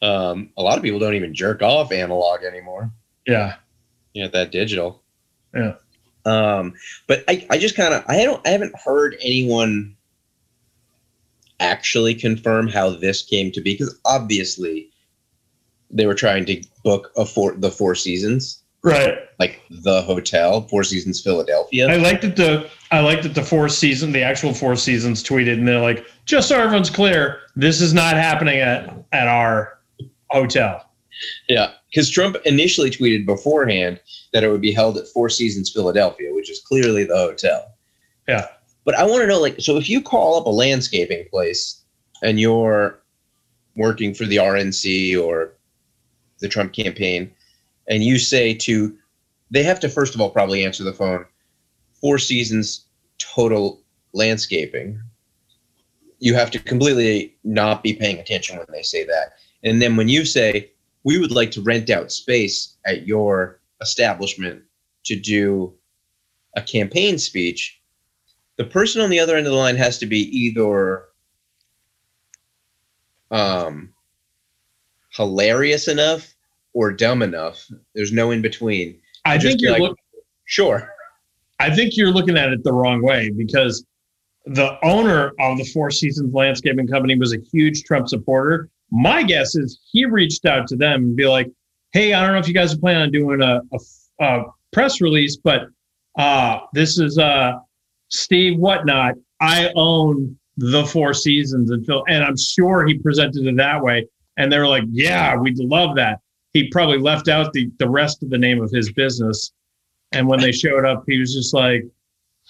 [0.01, 2.91] um, a lot of people don't even jerk off analog anymore.
[3.25, 3.55] Yeah.
[4.13, 5.03] You know, that digital.
[5.53, 5.75] Yeah.
[6.25, 6.73] Um,
[7.07, 9.95] but I, I just kind of I don't I haven't heard anyone
[11.59, 14.89] actually confirm how this came to be because obviously
[15.89, 19.17] they were trying to book a four the Four Seasons Right.
[19.39, 21.89] like the hotel Four Seasons Philadelphia.
[21.89, 25.53] I liked that the I liked that the four season the actual four seasons tweeted
[25.53, 29.79] and they're like, just so everyone's clear, this is not happening at at our
[30.29, 30.85] hotel.
[31.49, 33.99] Yeah, because Trump initially tweeted beforehand
[34.31, 37.75] that it would be held at Four Seasons Philadelphia, which is clearly the hotel.
[38.27, 38.47] Yeah.
[38.85, 41.81] But I want to know, like, so if you call up a landscaping place
[42.23, 43.01] and you're
[43.75, 45.53] working for the RNC or
[46.39, 47.31] the Trump campaign,
[47.87, 48.95] and you say to,
[49.51, 51.25] they have to first of all probably answer the phone,
[51.99, 52.85] Four Seasons
[53.17, 53.81] total
[54.13, 55.01] landscaping.
[56.19, 59.33] You have to completely not be paying attention when they say that.
[59.63, 60.71] And then when you say,
[61.03, 64.63] we would like to rent out space at your establishment
[65.05, 65.73] to do
[66.55, 67.81] a campaign speech,
[68.57, 71.05] the person on the other end of the line has to be either
[73.31, 73.93] um,
[75.19, 76.33] hilarious enough
[76.73, 77.67] or dumb enough.
[77.93, 78.97] There's no in between.
[79.25, 79.97] I Just think you're like- look,
[80.45, 80.89] Sure.
[81.59, 83.85] I think you're looking at it the wrong way because
[84.45, 88.69] the owner of the Four Seasons Landscaping Company was a huge Trump supporter.
[88.91, 91.51] My guess is he reached out to them and be like,
[91.91, 95.01] "Hey, I don't know if you guys are planning on doing a, a, a press
[95.01, 95.67] release, but
[96.17, 97.59] uh, this is uh,
[98.07, 99.15] Steve Whatnot.
[99.41, 104.07] I own the Four Seasons and Phil, and I'm sure he presented it that way.
[104.39, 106.19] And they were like, "Yeah, we'd love that."
[106.53, 109.51] He probably left out the the rest of the name of his business.
[110.11, 111.83] And when they showed up, he was just like,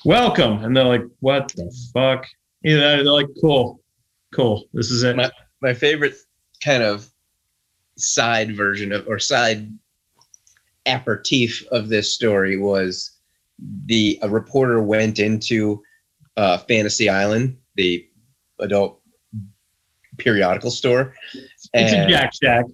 [0.06, 0.64] welcome.
[0.64, 2.26] And they're like, what the fuck?
[2.62, 3.82] You know, they're like, cool,
[4.34, 4.66] cool.
[4.74, 5.16] This is it.
[5.16, 6.16] My- my favorite
[6.64, 7.10] kind of
[7.98, 9.70] side version of or side
[10.86, 13.12] aperitif of this story was
[13.88, 15.84] the a reporter went into
[16.38, 18.08] uh, Fantasy Island, the
[18.60, 19.02] adult
[20.18, 21.14] periodical store,
[21.74, 22.66] It's a Jack Shack.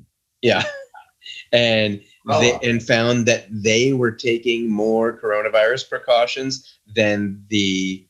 [0.41, 0.63] yeah,
[1.51, 2.39] and Oh.
[2.39, 8.03] they, and found that they were taking more coronavirus precautions than the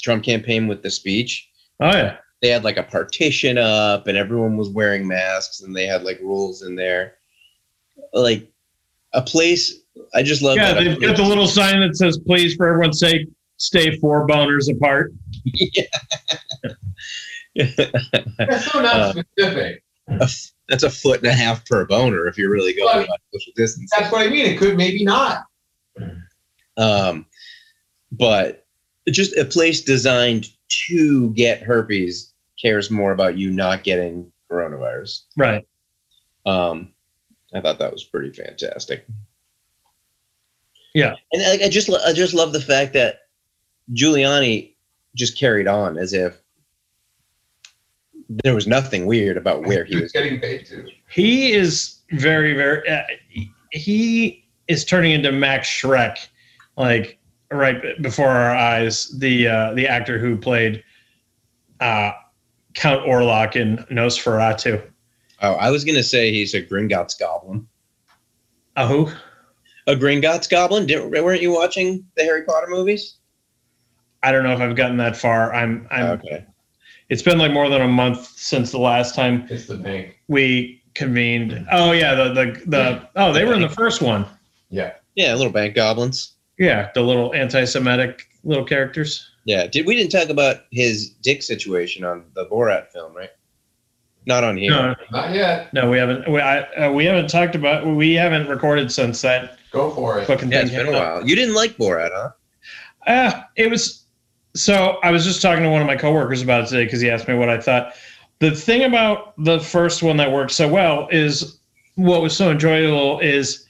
[0.00, 2.16] Trump campaign with the speech Oh, yeah.
[2.40, 6.18] they had like a partition up and everyone was wearing masks and they had like
[6.20, 7.16] rules in there
[8.14, 8.50] like
[9.12, 9.80] a place
[10.14, 13.00] i just love Yeah, that they've got the little sign that says, please, for everyone's
[13.00, 15.12] sake, stay four boners apart.
[17.54, 17.66] Yeah.
[18.38, 19.82] That's so not Uh, specific.
[20.68, 23.52] That's a foot and a half per boner if you're really going Well, about social
[23.56, 24.46] distance That's what I mean.
[24.46, 25.44] It could maybe not.
[26.76, 27.26] um
[28.12, 28.66] but
[29.10, 30.48] just a place designed
[30.88, 35.66] to get herpes cares more about you not getting coronavirus Right.
[36.46, 36.92] Um,
[37.54, 39.06] I thought that was pretty fantastic.
[40.94, 41.14] Yeah.
[41.32, 43.20] and I, I just I just love the fact that
[43.92, 44.74] Giuliani
[45.14, 46.41] just carried on as if
[48.28, 50.12] there was nothing weird about where he He was was.
[50.12, 50.86] getting paid to.
[51.08, 53.02] He is very, very, uh,
[53.70, 56.18] he is turning into Max Schreck,
[56.76, 57.18] like
[57.50, 59.08] right before our eyes.
[59.18, 60.82] The uh, the actor who played
[61.80, 62.12] uh,
[62.74, 64.82] Count Orlok in Nosferatu.
[65.42, 67.66] Oh, I was gonna say he's a Gringotts goblin.
[68.76, 69.10] A who?
[69.86, 70.86] A Gringotts goblin?
[70.86, 73.16] Didn't, weren't you watching the Harry Potter movies?
[74.22, 75.52] I don't know if I've gotten that far.
[75.52, 75.88] I'm.
[75.90, 76.06] I'm.
[76.12, 76.46] okay.
[77.08, 80.18] It's been like more than a month since the last time It's the bank.
[80.28, 81.66] we convened.
[81.70, 83.08] Oh yeah, the the the.
[83.16, 84.26] Oh, they were in the first one.
[84.70, 84.92] Yeah.
[85.14, 86.32] Yeah, little bank goblins.
[86.58, 89.28] Yeah, the little anti-Semitic little characters.
[89.44, 89.66] Yeah.
[89.66, 93.30] Did we didn't talk about his dick situation on the Borat film, right?
[94.24, 94.70] Not on here.
[94.70, 95.72] No, Not yet.
[95.74, 96.30] no, we haven't.
[96.30, 97.84] We, I, uh, we haven't talked about.
[97.86, 100.26] We haven't recorded since that Go for it.
[100.26, 101.16] fucking Yeah, it's been a out.
[101.18, 101.28] while.
[101.28, 102.30] You didn't like Borat, huh?
[103.06, 104.01] Uh, it was
[104.54, 107.10] so I was just talking to one of my coworkers about it today because he
[107.10, 107.94] asked me what I thought.
[108.40, 111.58] The thing about the first one that worked so well is
[111.94, 113.66] what was so enjoyable is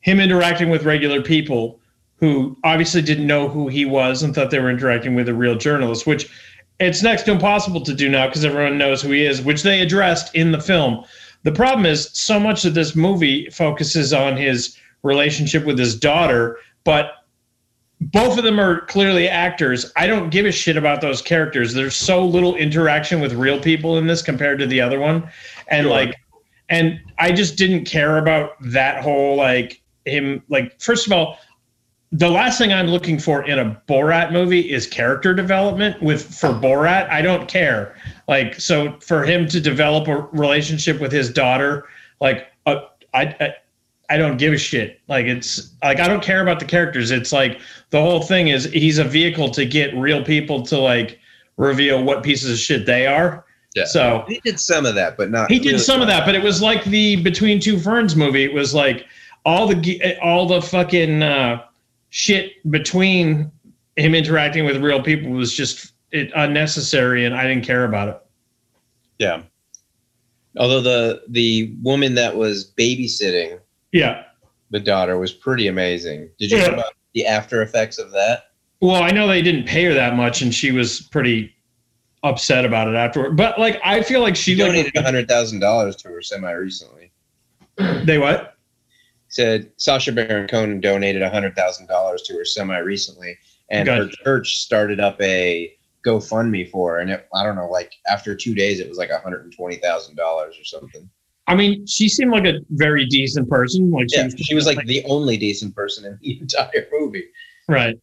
[0.00, 1.80] him interacting with regular people
[2.16, 5.56] who obviously didn't know who he was and thought they were interacting with a real
[5.56, 6.30] journalist, which
[6.80, 9.80] it's next to impossible to do now because everyone knows who he is, which they
[9.80, 11.04] addressed in the film.
[11.42, 16.58] The problem is so much of this movie focuses on his relationship with his daughter,
[16.84, 17.23] but
[18.00, 19.92] both of them are clearly actors.
[19.96, 21.72] I don't give a shit about those characters.
[21.72, 25.28] There's so little interaction with real people in this compared to the other one.
[25.68, 25.90] And Sure.
[25.90, 26.16] like
[26.70, 31.38] and I just didn't care about that whole like him like first of all
[32.12, 36.50] the last thing I'm looking for in a Borat movie is character development with for
[36.50, 37.10] Borat.
[37.10, 37.96] I don't care.
[38.28, 41.88] Like so for him to develop a relationship with his daughter,
[42.20, 42.82] like uh,
[43.14, 43.54] I, I
[44.10, 45.00] I don't give a shit.
[45.08, 47.10] Like it's like I don't care about the characters.
[47.10, 51.18] It's like the whole thing is he's a vehicle to get real people to like
[51.56, 53.44] reveal what pieces of shit they are.
[53.74, 53.86] Yeah.
[53.86, 55.50] So He did some of that, but not.
[55.50, 58.44] he did really some of that, but it was like the Between Two Ferns movie.
[58.44, 59.06] It was like
[59.44, 61.64] all the all the fucking uh,
[62.10, 63.50] shit between
[63.96, 68.20] him interacting with real people was just it, unnecessary, and I didn't care about it.
[69.18, 69.42] Yeah.
[70.56, 73.58] Although the the woman that was babysitting
[73.94, 74.24] Yeah.
[74.70, 76.28] the daughter was pretty amazing.
[76.38, 76.66] Did you Yeah.
[76.68, 78.46] know about the after effects of that?
[78.80, 81.54] Well, I know they didn't pay her that much, and she was pretty
[82.24, 83.36] upset about it afterward.
[83.36, 87.12] But like, I feel like she donated like, hundred thousand dollars to her semi recently.
[88.04, 88.56] they what?
[89.28, 93.38] Said Sacha Baron Cohen donated hundred thousand dollars to her semi recently,
[93.70, 95.72] and her church started up a
[96.04, 96.98] GoFundMe for her.
[96.98, 99.76] And it, I don't know, like after two days, it was like hundred and twenty
[99.76, 101.08] thousand dollars or something.
[101.46, 103.90] I mean, she seemed like a very decent person.
[103.90, 107.24] Like she, Yeah, she was like the only decent person in the entire movie.
[107.68, 107.96] right.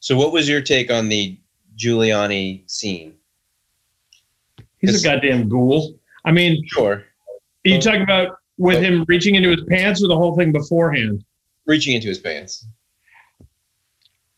[0.00, 1.38] So, what was your take on the
[1.76, 3.14] Giuliani scene?
[4.78, 5.98] He's a goddamn ghoul.
[6.24, 7.04] I mean, Sure,
[7.64, 11.24] you talk about with him reaching into his pants or the whole thing beforehand.
[11.66, 12.66] reaching into his pants.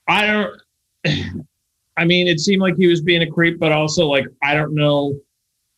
[0.09, 0.61] I don't.
[1.97, 4.75] I mean, it seemed like he was being a creep, but also like I don't
[4.75, 5.19] know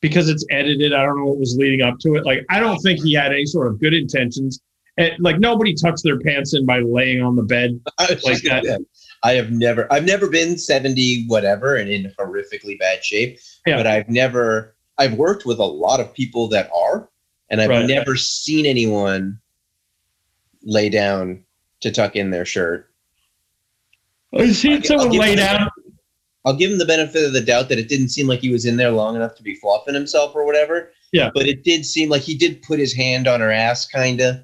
[0.02, 0.92] because it's edited.
[0.92, 2.26] I don't know what was leading up to it.
[2.26, 4.60] Like I don't think he had any sort of good intentions.
[4.98, 7.80] And, like nobody tucks their pants in by laying on the bed.
[7.98, 8.64] I Like that.
[8.66, 8.76] say,
[9.24, 13.38] I have never, I've never been seventy whatever and in horrifically bad shape.
[13.64, 13.76] Yeah.
[13.78, 17.08] But I've never, I've worked with a lot of people that are,
[17.48, 17.86] and I've Right.
[17.86, 19.38] never seen anyone
[20.62, 21.44] lay down
[21.80, 22.88] to tuck in their shirt.
[24.36, 25.68] I've seen someone lay down.
[26.44, 28.64] I'll give him the benefit of the doubt that it didn't seem like he was
[28.64, 30.90] in there long enough to be fluffing himself or whatever.
[31.12, 31.30] Yeah.
[31.34, 34.36] But it did seem like he did put his hand on her ass, kind of,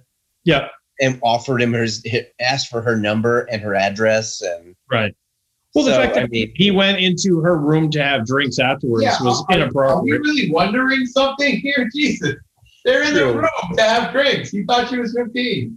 [0.45, 0.69] Yeah,
[1.01, 2.05] and offered him his,
[2.41, 5.15] asked for her number and her address, and right.
[5.75, 8.59] Well, the So, fact that I mean- he went into her room to have drinks
[8.59, 10.21] afterwards Yeah, was are, are we inappropriate.
[10.23, 11.89] really wondering something here?
[11.95, 12.35] Jesus.
[12.85, 14.51] They're in the room to have drinks.
[14.51, 15.77] He thought she was 15.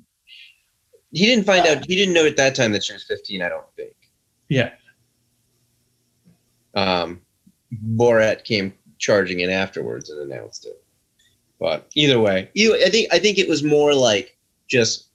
[1.12, 1.86] he didn't find uh, out.
[1.86, 3.42] He didn't know at that time that she was fifteen.
[3.42, 3.94] I don't think.
[4.50, 4.72] Yeah,
[6.76, 7.22] um,
[7.96, 10.82] Borat came charging in afterwards and announced it.
[11.60, 14.36] But either way, you, I think I think it was more like
[14.68, 15.10] just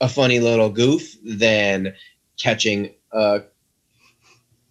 [0.00, 1.94] a funny little goof than
[2.38, 3.40] catching uh,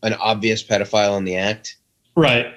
[0.02, 1.78] an obvious pedophile in the act,
[2.16, 2.54] right,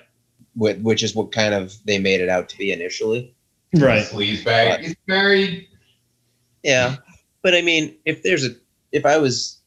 [0.57, 3.35] with, which is what kind of they made it out to be initially.
[3.77, 4.03] right.
[4.03, 4.81] Sleaze bag.
[4.81, 5.69] He's married.
[6.63, 6.97] Yeah,
[7.43, 8.51] but I mean, if there's a,
[8.93, 9.61] if I was,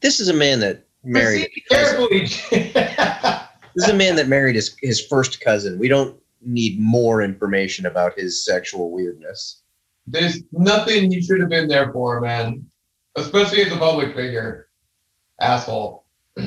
[0.00, 1.48] this is a man that married.
[1.70, 2.30] Proceed.
[3.74, 5.78] This is a man that married his his first cousin.
[5.78, 9.62] We don't need more information about his sexual weirdness.
[10.08, 12.66] There's nothing you should have been there for, man.
[13.14, 14.68] Especially as a public figure.
[15.40, 16.04] Asshole.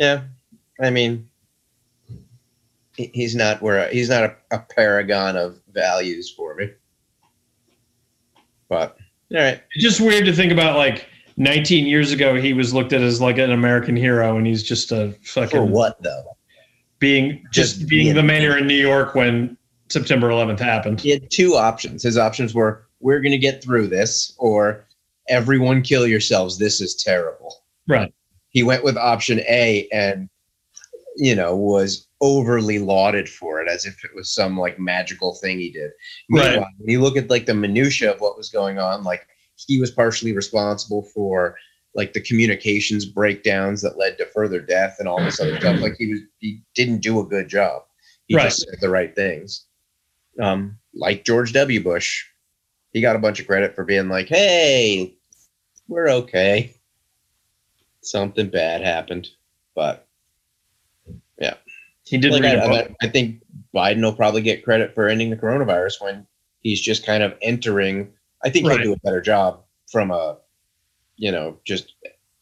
[0.00, 0.22] Yeah,
[0.82, 1.30] I mean,
[2.96, 6.70] he's not where he's not a, a paragon of values for me.
[8.68, 8.98] But
[9.32, 12.92] all right, It's just weird to think about like 19 years ago he was looked
[12.92, 16.36] at as like an American hero and he's just a fucking for what though?
[17.00, 19.56] being just, Just being being- the mayor in New York when
[19.88, 21.00] September 11th happened.
[21.00, 22.02] He had two options.
[22.02, 24.86] His options were we're going to get through this, or
[25.28, 26.58] everyone kill yourselves.
[26.58, 27.62] This is terrible.
[27.86, 28.14] Right.
[28.48, 30.30] He went with option A and,
[31.16, 35.58] you know, was overly lauded for it as if it was some like magical thing
[35.58, 35.90] he did.
[36.30, 36.58] Right.
[36.78, 39.26] When you look at like the minutia of what was going on, like
[39.66, 41.56] he was partially responsible for
[41.94, 45.80] like the communications breakdowns that led to further death and all this other stuff.
[45.80, 47.82] Like he was, he didn't do a good job.
[48.26, 48.44] He Right.
[48.44, 49.66] just said the right things.
[50.40, 51.82] Um, like George W.
[51.82, 52.24] Bush,
[52.92, 55.14] he got a bunch of credit for being like, "Hey,
[55.88, 56.74] we're okay."
[58.00, 59.28] Something bad happened,
[59.74, 60.06] but
[61.38, 61.54] yeah,
[62.04, 62.80] He did like, read a I.
[62.80, 63.42] I- I think
[63.74, 66.26] Biden will probably get credit for ending the coronavirus when
[66.60, 68.12] he's just kind of entering.
[68.44, 68.80] I think Right.
[68.80, 70.38] he'll do a better job from a,
[71.16, 71.94] you know, just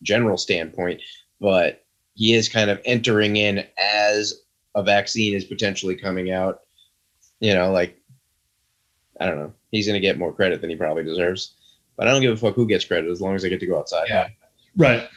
[0.02, 1.00] general standpoint,
[1.40, 1.84] but
[2.14, 4.42] he is kind of entering in as
[4.74, 6.62] a vaccine is potentially coming out.
[7.40, 7.98] You know, like
[9.20, 11.54] I don't know, he's going to get more credit than he probably deserves.
[11.96, 13.66] But I don't give a fuck who gets credit as long as I get to
[13.66, 14.06] go outside.
[14.08, 14.28] Yeah.
[14.76, 15.08] Right.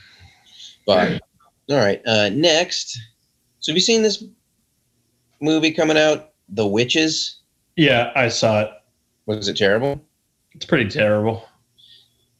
[0.85, 1.21] But
[1.69, 2.01] all right.
[2.05, 2.99] Uh, next,
[3.59, 4.23] so have you seen this
[5.41, 7.39] movie coming out, The Witches?
[7.75, 8.71] Yeah, I saw it.
[9.25, 10.01] Was it terrible?
[10.55, 11.47] It's pretty terrible.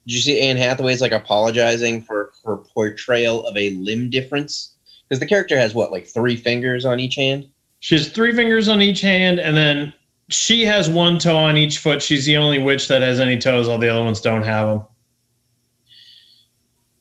[0.08, 4.76] Did you see Anne Hathaway's like apologizing for her portrayal of a limb difference?
[5.08, 7.50] Because the character has what, like three fingers on each hand?
[7.80, 9.94] She has three fingers on each hand, and then
[10.30, 12.02] she has one toe on each foot.
[12.02, 13.68] She's the only witch that has any toes.
[13.68, 14.84] All the other ones don't have them.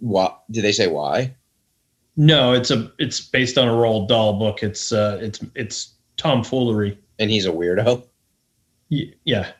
[0.00, 0.88] What did they say?
[0.88, 1.34] Why?
[2.16, 4.62] No, it's a it's based on a Roald Dahl book.
[4.62, 6.98] It's uh it's it's tomfoolery.
[7.18, 8.04] And he's a weirdo.
[8.90, 9.52] Y- yeah.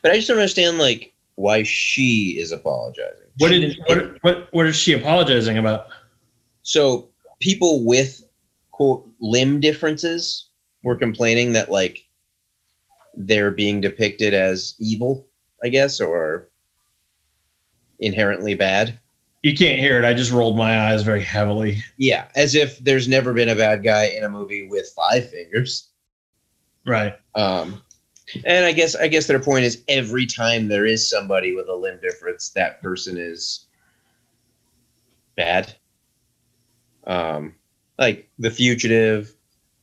[0.00, 3.28] But I just don't understand like why she is apologizing.
[3.38, 5.86] What did what what what is she apologizing about?
[6.62, 7.08] So
[7.40, 8.22] people with
[8.70, 10.48] quote limb differences
[10.82, 12.06] were complaining that like
[13.14, 15.26] they're being depicted as evil,
[15.62, 16.48] I guess, or
[17.98, 18.98] inherently bad.
[19.42, 20.04] You can't hear it.
[20.04, 21.82] I just rolled my eyes very heavily.
[21.96, 25.88] Yeah, as if there's never been a bad guy in a movie with five fingers.
[26.86, 27.14] Right.
[27.34, 27.82] Um,
[28.44, 31.74] and I guess I guess their point is every time there is somebody with a
[31.74, 33.66] limb difference, that person is
[35.36, 35.74] bad.
[37.06, 37.54] Um,
[37.98, 39.34] like the fugitive.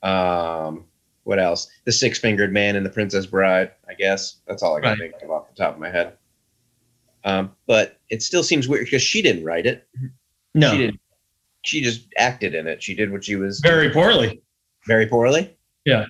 [0.04, 0.86] Um,
[1.24, 1.70] what else?
[1.86, 3.72] The six fingered man and the Princess Bride.
[3.88, 5.00] I guess that's all I can Right.
[5.12, 6.14] think of off the top of my head.
[7.26, 9.88] Um, but it still seems weird because she didn't write it.
[10.56, 10.72] No.
[10.72, 11.00] She didn't.
[11.64, 12.82] She just acted in it.
[12.82, 14.42] She did what she was Very poorly.
[14.88, 15.56] very poorly.
[15.86, 16.06] Yeah.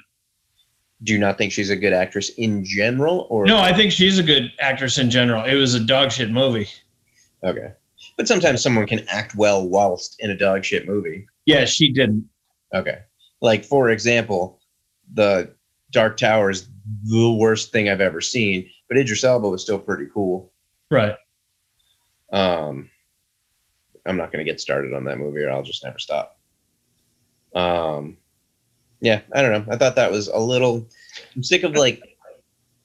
[1.03, 4.19] Do you not think she's a good actress in general, or No, I think she's
[4.19, 5.45] a good actress in general.
[5.45, 6.67] It was a dog shit movie.
[7.43, 7.71] Okay.
[8.17, 11.25] But sometimes someone can act well whilst in a dog shit movie.
[11.45, 12.27] Yeah, she didn't.
[12.73, 12.99] Okay.
[13.41, 14.59] Like for example,
[15.13, 15.53] the
[15.91, 16.67] Dark Tower is
[17.05, 20.51] the worst thing I've ever seen, but Idris Elba was still pretty cool.
[20.91, 21.15] Right.
[22.33, 22.89] Um
[24.05, 26.37] I'm not gonna get started on that movie or I'll just never stop.
[27.55, 28.17] Um
[29.01, 29.73] yeah, I don't know.
[29.73, 30.87] I thought that was a little
[31.35, 32.17] I'm sick of like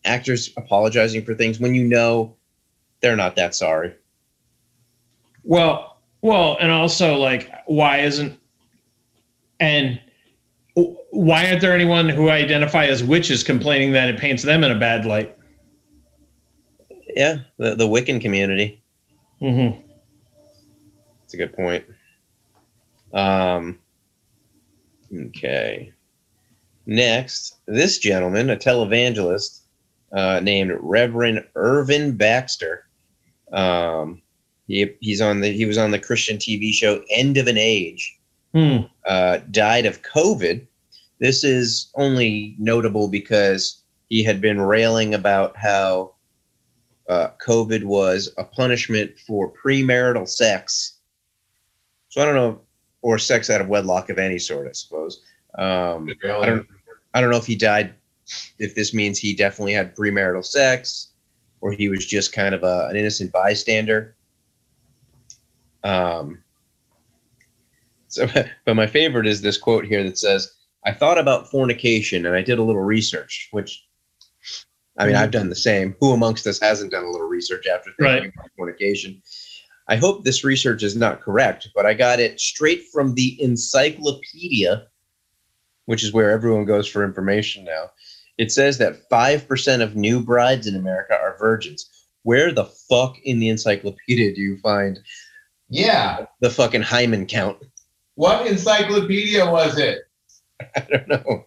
[0.05, 2.35] actors apologizing for things when you know
[3.01, 3.95] they're not that sorry.
[5.43, 8.39] Well, well, and also like, why isn't
[9.61, 10.01] and
[10.75, 14.79] why aren't there anyone who identify as witches complaining that it paints them in a
[14.79, 15.37] bad light?
[17.15, 18.83] Yeah, the, the Wiccan community.
[19.41, 19.81] Mm-hmm.
[21.21, 21.85] That's a good point.
[23.13, 23.79] Um,
[25.15, 25.94] okay.
[26.87, 29.61] Next, this gentleman, a televangelist
[30.13, 32.87] uh, named Reverend Irvin Baxter.
[33.53, 34.23] Um,
[34.67, 38.19] he, he's on the he was on the Christian TV show End of an Age.
[38.53, 38.79] Hmm.
[39.07, 40.67] Uh, died of COVID.
[41.19, 46.15] This is only notable because he had been railing about how
[47.09, 50.99] uh, COVID was a punishment for premarital sex.
[52.09, 52.61] So I don't know,
[53.03, 55.23] or sex out of wedlock of any sort, I suppose.
[55.57, 56.67] Um, I don't,
[57.15, 57.95] I don't know if he died,
[58.59, 61.13] if this means he definitely had premarital sex,
[61.61, 64.17] or he was just kind of a, an innocent bystander.
[65.85, 66.43] Um,
[68.09, 68.27] so,
[68.65, 70.53] but my favorite is this quote here that says,
[70.85, 73.87] "I thought about fornication and I did a little research, which."
[74.97, 75.97] I mean, I've done the same.
[75.99, 78.33] Who amongst us hasn't done a little research after thinking Right.
[78.33, 79.21] about fornication?
[79.89, 84.87] I hope this research is not correct, but I got it straight from the encyclopedia,
[85.87, 87.91] which is where everyone goes for information now.
[88.39, 91.89] It says that 5% of new brides in America are virgins.
[92.23, 94.99] Where the fuck in the encyclopedia do you find
[95.69, 96.27] Yeah.
[96.41, 97.59] the fucking hymen count?
[98.17, 99.99] What encyclopedia was it?
[100.77, 101.47] I don't know.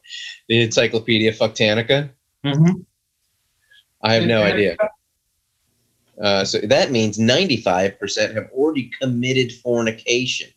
[0.50, 2.10] The Encyclopedia Fucktanica?
[2.46, 2.82] Mm-hmm.
[4.02, 4.76] I have no idea.
[6.22, 10.50] Uh, so that means 95% have already committed fornication.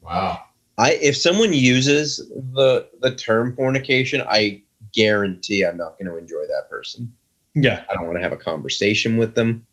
[0.00, 0.42] Wow.
[0.78, 2.18] I if someone uses
[2.54, 4.62] the the term fornication, I
[4.92, 7.12] guarantee I'm not going to enjoy that person.
[7.54, 7.84] Yeah.
[7.90, 9.66] I don't want to have a conversation with them.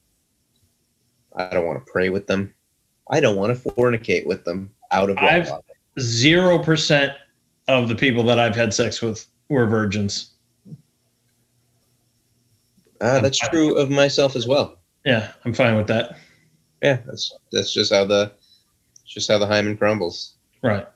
[1.36, 2.54] I don't want to pray with them.
[3.10, 5.50] I don't want to fornicate with them out of I've-
[6.00, 7.14] Zero percent
[7.68, 10.32] of the people that I've had sex with were virgins.
[13.00, 14.80] Ah, that's true of myself as well.
[15.06, 16.18] Yeah, I'm fine with that.
[16.82, 18.32] Yeah, that's that's just how the
[19.06, 20.34] just how the hymen crumbles.
[20.64, 20.88] Right.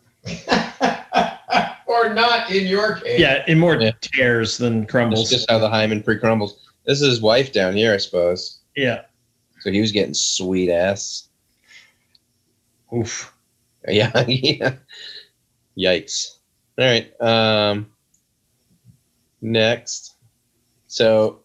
[1.87, 3.19] or not in your case.
[3.19, 3.91] Yeah, in more Yeah.
[4.01, 5.29] tears than That's crumbles.
[5.29, 6.59] just how the hymen pre-crumbles.
[6.85, 8.59] This is his wife down here, I suppose.
[8.75, 9.01] yeah.
[9.61, 11.29] So he was getting sweet ass.
[12.95, 13.33] Oof.
[13.87, 14.75] Yeah, yeah.
[15.77, 16.37] Yikes.
[16.77, 17.11] All right.
[17.21, 17.87] Um
[19.41, 20.15] next.
[20.87, 21.39] So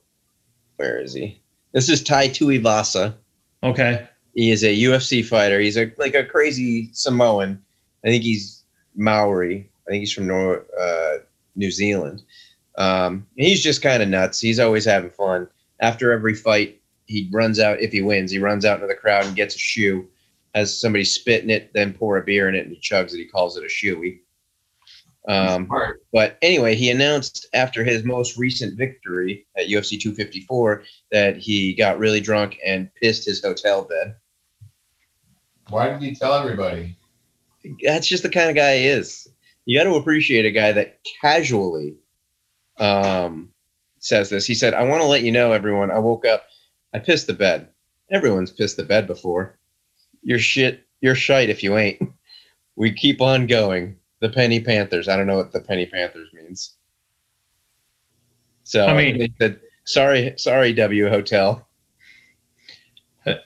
[0.76, 1.40] where is he?
[1.72, 3.14] This is Tai Tuivasa.
[3.62, 4.06] Okay.
[4.34, 5.58] He is a UFC fighter.
[5.60, 7.60] He's a like a crazy Samoan.
[8.04, 8.61] I think he's
[8.94, 9.70] Maori.
[9.86, 11.18] I think he's from Nor- uh,
[11.56, 12.22] New Zealand.
[12.78, 14.40] Um, he's just kind of nuts.
[14.40, 15.48] He's always having fun.
[15.80, 17.80] After every fight, he runs out.
[17.80, 20.08] If he wins, he runs out into the crowd and gets a shoe.
[20.54, 23.18] Has somebody spit in it, then pour a beer in it, and he chugs it.
[23.18, 24.20] He calls it a shoey.
[25.28, 25.68] Um,
[26.12, 30.82] but anyway, he announced after his most recent victory at UFC 254
[31.12, 34.16] that he got really drunk and pissed his hotel bed.
[35.68, 36.96] Why did he tell everybody?
[37.84, 39.28] That's just the kind of guy he is.
[39.64, 41.94] You got to appreciate a guy that casually
[42.78, 43.50] um,
[43.98, 44.46] says this.
[44.46, 46.44] He said, I want to let you know, everyone, I woke up,
[46.92, 47.68] I pissed the bed.
[48.10, 49.58] Everyone's pissed the bed before.
[50.22, 52.00] You're shit, you're shite if you ain't.
[52.74, 53.96] We keep on going.
[54.20, 55.06] The Penny Panthers.
[55.06, 56.74] I don't know what the Penny Panthers means.
[58.64, 61.68] So I mean- they said, sorry, sorry, W Hotel.
[63.26, 63.36] Have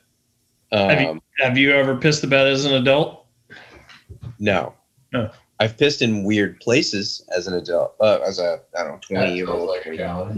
[0.70, 3.25] you- Um, Have you ever pissed the bed as an adult?
[4.38, 4.74] No.
[5.12, 5.30] No.
[5.58, 9.20] I've pissed in weird places as an adult, uh, as a I don't know, That
[9.26, 9.96] twenty year old, like three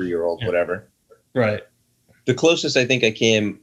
[0.08, 0.46] year old, Yeah.
[0.46, 0.88] whatever.
[1.34, 1.62] Right.
[2.26, 3.60] The closest I think I came,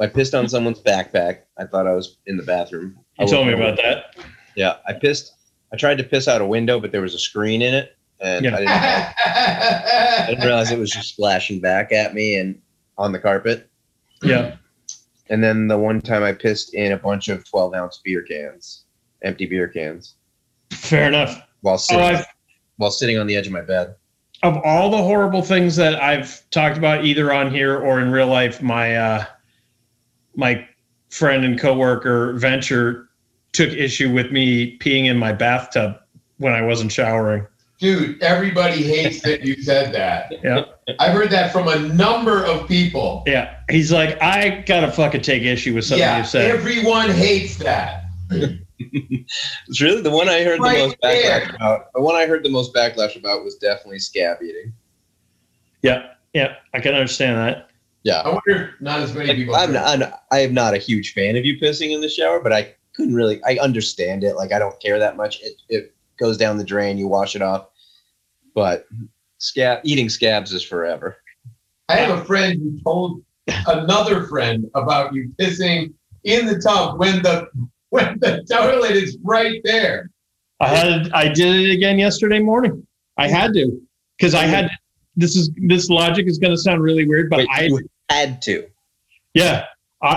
[0.00, 1.40] I pissed on someone's backpack.
[1.58, 2.98] I thought I was in the bathroom.
[3.18, 4.16] I You told me about that.
[4.54, 5.32] Yeah, I pissed.
[5.72, 8.44] I tried to piss out a window, but there was a screen in it, and
[8.44, 8.54] Yeah.
[8.54, 12.60] I, didn't, I didn't realize it was just splashing back at me and
[12.96, 13.68] on the carpet.
[14.22, 14.56] Yeah.
[15.28, 18.84] And then the one time I pissed in a bunch of twelve ounce beer cans,
[19.26, 20.14] empty beer cans,
[20.70, 21.40] Fair enough.
[21.60, 22.26] while Oh, sitting I've,
[22.76, 23.94] while sitting on the edge of my bed.
[24.42, 28.28] of all the horrible things that I've talked about either on here or in real
[28.28, 29.24] life, my uh,
[30.34, 30.66] my
[31.10, 33.08] friend and coworker Venture
[33.52, 35.96] took issue with me peeing in my bathtub
[36.38, 37.46] when I wasn't showering.
[37.78, 40.32] Dude, everybody hates that you said that.
[40.42, 40.64] Yeah.
[40.98, 43.22] I've heard that from a number of people.
[43.26, 46.50] Yeah, he's like, I gotta fucking take issue with something yeah, you said.
[46.50, 48.04] everyone hates that.
[48.78, 51.92] It's really the one I heard Right the most backlash about.
[51.94, 54.72] The one I heard the most backlash about was definitely scab eating.
[55.82, 57.68] yeah, yeah, I can understand that.
[58.02, 59.56] Yeah, I wonder if not as many people.
[59.56, 62.08] I'm not, I'm not- I am not a huge fan of you pissing in the
[62.08, 63.40] shower, but I couldn't really.
[63.44, 64.36] I understand it.
[64.36, 65.40] Like I don't care that much.
[65.42, 66.98] It it goes down the drain.
[66.98, 67.68] You wash it off.
[68.54, 68.86] But
[69.38, 71.16] scab eating scabs is forever.
[71.88, 73.22] I have a friend who told
[73.66, 75.92] another friend about you pissing
[76.24, 77.48] in the tub when the
[77.96, 80.10] when the toilet is right there.
[80.60, 82.86] I had I did it again yesterday morning.
[83.18, 83.80] I had to
[84.18, 84.70] because I had
[85.16, 87.80] this is this logic is going to sound really weird, but Wait, I you
[88.10, 88.66] had to.
[89.34, 89.64] yeah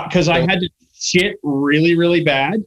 [0.04, 2.62] because I had to shit really really bad,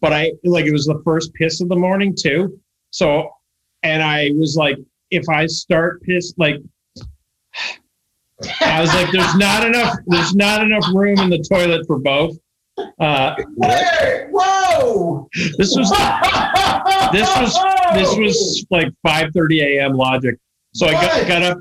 [0.00, 2.58] but I like it was the first piss of the morning too.
[2.90, 3.30] So
[3.82, 4.76] and I was like,
[5.10, 6.56] if I start piss like.
[8.60, 9.96] I was like, "There's not enough.
[10.06, 12.36] There's not enough room in the toilet for both."
[12.98, 14.28] Uh, Where?
[14.32, 15.28] Whoa!
[15.58, 15.90] this was
[17.12, 17.54] this was
[17.94, 19.92] this was like 5:30 a.m.
[19.92, 20.36] logic.
[20.74, 21.28] So I got, What?
[21.28, 21.58] got up,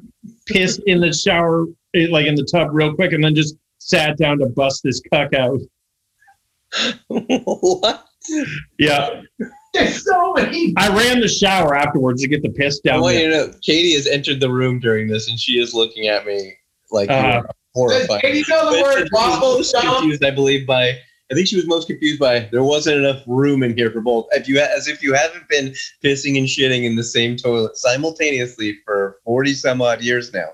[0.47, 4.18] pissed in the shower, eh, like in the tub, real quick, and then just sat
[4.18, 5.59] down to bust this cuck out.
[7.07, 8.05] what?
[8.80, 9.22] Yeah,
[9.74, 10.74] There's so many.
[10.78, 13.01] I ran the shower afterwards to get the piss I down.
[13.01, 13.45] want you there.
[13.47, 16.53] to know, Katie has entered the room during this, and she is looking at me
[16.91, 17.41] like Uh,
[17.76, 18.22] are Does horrified.
[18.22, 19.99] Katie know the word waffle most stomp?
[19.99, 20.97] confused, I believe, by
[21.32, 24.28] I think she was most confused by there wasn't enough room in here for both.
[24.32, 28.78] If you as if you haven't been pissing and shitting in the same toilet simultaneously
[28.86, 30.47] for forty some odd years now.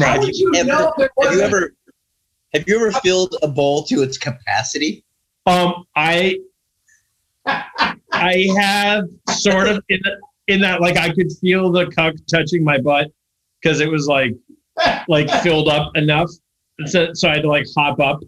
[0.00, 0.20] How Right.
[0.20, 1.74] would you Ever- know there Have you ever
[2.54, 5.04] have you ever filled a bowl to its capacity?
[5.46, 6.36] Um, I
[8.12, 10.16] I have sort of in the,
[10.54, 13.08] in that like I could feel the cuck touching my butt
[13.60, 14.32] because it was like
[15.08, 16.30] like filled up enough.
[16.86, 18.20] So, so I had to like hop up.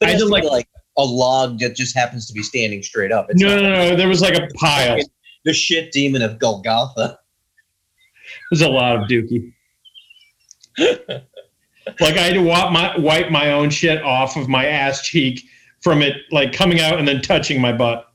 [0.00, 3.12] But I it's did like, like- a log that just happens to be standing straight
[3.12, 3.26] up.
[3.28, 3.96] It's No, not no, no.
[3.96, 4.98] There was like a pile.
[5.44, 7.18] the shit demon of Golgotha.
[8.50, 9.52] There's a lot of dookie.
[10.78, 15.42] like I had to wipe my wipe my own shit off of my ass cheek
[15.82, 18.10] from it like coming out and then touching my butt.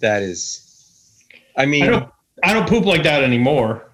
[0.00, 1.24] That is
[1.56, 2.10] I mean I don't
[2.44, 3.92] I don't poop like that anymore.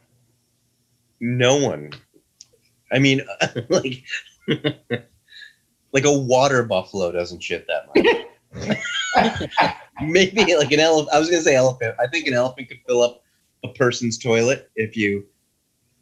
[1.20, 1.90] no one.
[2.92, 3.22] I mean
[3.68, 4.04] like
[5.92, 8.26] like a water buffalo doesn't shit that much.
[10.02, 11.14] Maybe like an elephant.
[11.14, 11.94] I was gonna say elephant.
[11.98, 13.22] I think an elephant could fill up
[13.64, 15.26] a person's toilet if you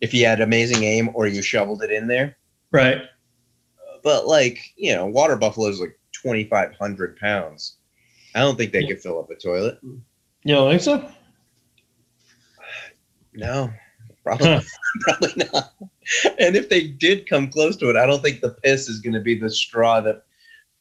[0.01, 2.37] if you had amazing aim or you shoveled it in there.
[2.73, 3.03] Right.
[4.03, 7.77] But like you know, water buffalo is like twenty five hundred pounds.
[8.35, 9.79] I don't think they could fill up a toilet.
[9.83, 11.11] You don't think so?
[13.35, 13.73] No,
[14.39, 14.67] probably
[15.01, 15.75] probably not.
[16.39, 19.15] And if they did come close to it, I don't think the piss is going
[19.15, 20.25] to be the straw that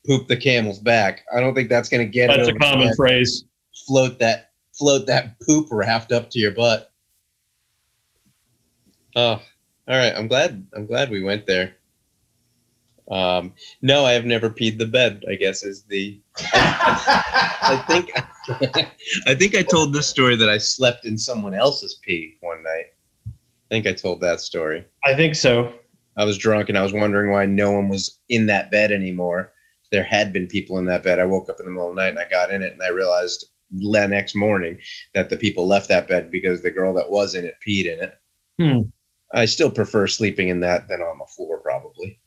[0.06, 1.24] pooped the camel's back.
[1.36, 3.46] I don't think that's going to get That's it a common phrase.
[3.88, 6.92] float that float that poop raft up to your butt.
[9.16, 9.42] Oh,
[9.88, 10.14] all right.
[10.16, 10.66] I'm glad.
[10.74, 11.76] I'm glad we went there.
[13.12, 15.24] Um, no, I have never peed the bed.
[15.30, 16.20] I guess is the.
[16.54, 18.12] I think.
[19.28, 22.94] I think I told this story that I slept in someone else's pee one night.
[23.70, 24.86] I think I told that story.
[25.06, 25.74] I think so.
[26.18, 29.54] I was drunk and I was wondering why no one was in that bed anymore.
[29.92, 31.20] There had been people in that bed.
[31.20, 32.82] I woke up in the middle of the night and I got in it and
[32.82, 34.80] I realized the next morning
[35.14, 38.00] that the people left that bed because the girl that was in it peed in
[38.04, 38.18] it.
[38.60, 38.82] Hmm.
[39.34, 42.20] I still prefer sleeping in that than on the floor, probably.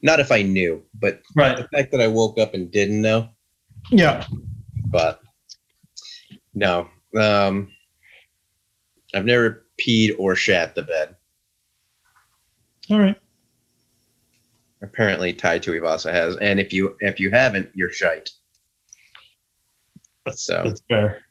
[0.00, 1.56] Not if I knew, but Right.
[1.56, 3.28] the fact that I woke up and didn't know,
[3.90, 4.24] Yeah.
[4.90, 5.20] but
[6.54, 6.88] no.
[7.16, 7.72] Um,
[9.12, 11.16] I've never peed or shat the bed.
[12.90, 13.16] All right.
[14.82, 18.30] Apparently, Tai Tuivasa has, and if you if you haven't, you're shite.
[20.24, 21.22] That's, So- that's fair.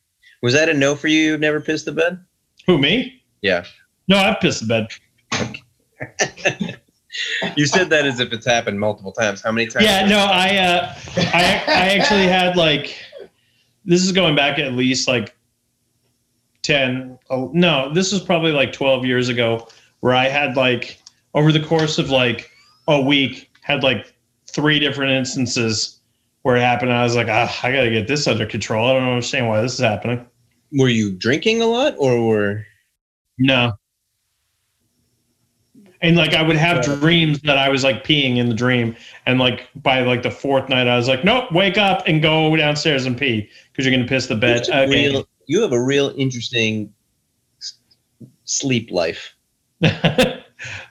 [0.43, 1.19] Was that a no for you?
[1.31, 2.23] You've never pissed the bed?
[2.67, 3.23] Who me?
[3.41, 3.65] Yeah.
[4.07, 4.87] No, I've pissed the bed.
[7.55, 9.41] You said that as if it's happened multiple times.
[9.41, 9.85] How many times?
[9.85, 10.05] Yeah.
[10.05, 10.93] No, I uh,
[11.33, 12.95] I I actually had like
[13.85, 15.35] this is going back at least like
[16.67, 19.67] 10 oh, no this is probably like 12 years ago
[20.01, 21.01] where i had like
[21.33, 22.51] over the course of like
[22.87, 24.13] a week had like
[24.47, 25.99] three different instances
[26.41, 26.93] where it happened.
[26.93, 28.87] I was like ah, i gotta get this under control.
[28.87, 30.25] I don't understand why this is happening.
[30.71, 32.65] Were you drinking a lot, or were?
[33.37, 33.73] no.
[36.01, 38.95] And like i would have dreams that i was like peeing in the dream.
[39.25, 42.55] And like by like the fourth night i was like nope wake up and go
[42.55, 45.71] downstairs and pee because you're gonna piss the bed You have a real- you have
[45.71, 46.93] a real interesting
[48.43, 49.35] sleep life.
[49.83, 50.43] i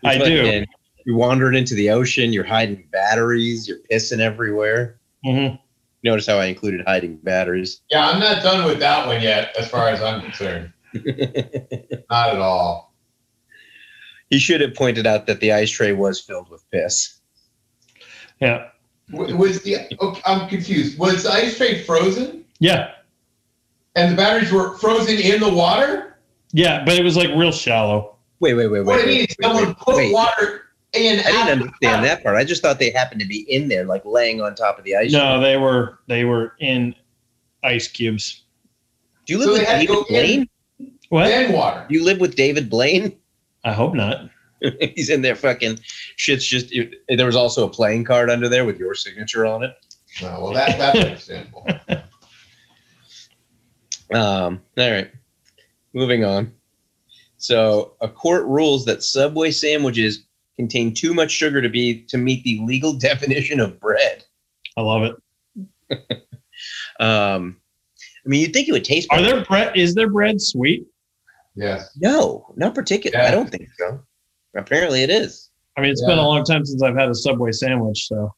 [0.02, 0.66] do fucking-
[1.04, 2.32] You're wandering into the ocean.
[2.32, 3.68] You're hiding batteries.
[3.68, 4.98] You're pissing everywhere.
[5.24, 5.58] Mhm.
[6.02, 7.80] Notice how I included hiding batteries.
[7.90, 10.72] Yeah, I'm not done with that one yet, as far as I'm concerned.
[12.10, 12.94] Not at all.
[14.30, 17.20] he should have pointed out that the ice tray was filled with piss.
[18.40, 18.68] yeah
[19.10, 20.98] Was the okay, I'm confused.
[20.98, 22.92] Was the ice tray frozen yeah
[23.96, 26.18] and the batteries were frozen in the water?
[26.52, 28.86] yeah but it was like real shallow Wait, wait, wait, wait.
[28.86, 30.12] What I mean wait, is someone wait, put wait.
[30.12, 31.20] water in.
[31.20, 32.36] I didn't understand that part.
[32.36, 34.94] I just thought they happened to be in there, like laying on top of the
[34.94, 35.10] ice.
[35.12, 36.94] no they were they were in
[37.64, 38.44] ice cubes
[39.24, 40.48] Do you live So with David go in- Blaine?
[41.08, 41.86] what Then water.
[41.88, 43.16] Do you live with David Blaine?
[43.64, 44.28] i hope not
[44.94, 45.78] He's in there fucking
[46.16, 46.74] shit's just
[47.08, 49.74] there was also a playing card under there with your signature on it.
[50.22, 51.66] No, well, that, that's understandable.
[54.12, 55.10] Um, all right.
[55.92, 56.52] Moving on.
[57.38, 60.24] So a court rules that Subway sandwiches
[60.56, 64.24] contain too much sugar to be to meet the legal definition of bread.
[64.76, 65.02] i love
[65.90, 66.00] it
[67.00, 67.56] Um
[68.24, 69.36] I mean you'd think it would taste are better.
[69.36, 70.86] their bread is their bread sweet
[71.54, 71.90] Yes.
[71.96, 73.18] No, not particular.
[73.18, 74.00] I don't think so.
[74.56, 75.50] Apparently it is.
[75.76, 76.08] i mean it's Yeah.
[76.14, 78.34] been a long time since i've had a subway sandwich so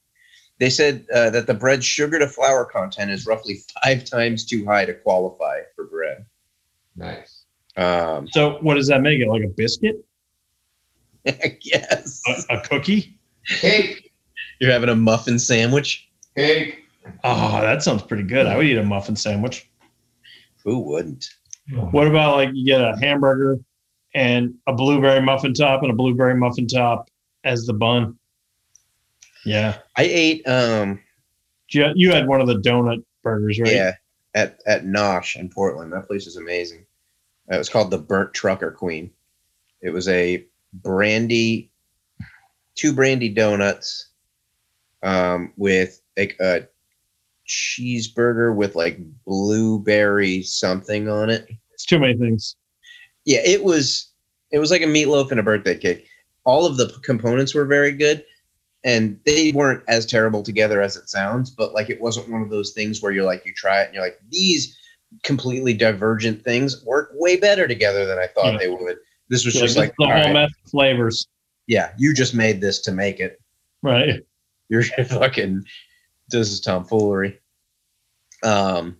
[0.58, 4.64] They said uh, that the bread's sugar to flour content is roughly five times too
[4.64, 6.26] high to qualify for bread.
[6.96, 7.44] Nice.
[7.76, 10.04] Um, so what does that make it like a biscuit
[11.26, 14.12] I guess a, a cookie Cake.
[14.58, 16.08] you're having a muffin sandwich.
[16.36, 16.84] Cake.
[17.22, 19.70] oh that sounds pretty good i would eat a muffin sandwich
[20.64, 21.28] Who wouldn't?
[21.90, 23.58] What about like you get a hamburger
[24.14, 27.10] and a blueberry muffin top and a blueberry muffin top
[27.44, 28.18] as the bun?
[29.44, 31.00] Yeah, I ate um
[31.70, 33.72] you, you had one of the donut burgers, right?
[33.72, 33.92] yeah
[34.34, 35.92] at at Nosh in Portland.
[35.92, 36.86] That place is amazing.
[37.50, 39.10] Uh, it was called the Burnt Trucker Queen.
[39.80, 41.70] It was a brandy,
[42.74, 44.08] two brandy donuts,
[45.02, 46.68] um, with like a
[47.46, 51.48] cheeseburger with like blueberry something on it.
[51.72, 52.56] It's too many things.
[53.24, 54.10] Yeah, it was
[54.50, 56.06] it was like a meatloaf and a birthday cake.
[56.44, 58.24] All of the components were very good
[58.84, 62.50] and they weren't as terrible together as it sounds, but like it wasn't one of
[62.50, 64.78] those things where you're like you try it and you're like these
[65.24, 68.58] completely divergent things work way better together than I thought Yeah.
[68.58, 68.96] they would.
[69.30, 71.26] This was Like, just like the whole right, mess of flavors,
[71.66, 73.40] yeah, you just made this to make it.
[73.82, 74.20] right?
[74.68, 75.64] You're fucking
[76.30, 77.40] this is tomfoolery.
[78.44, 78.96] Um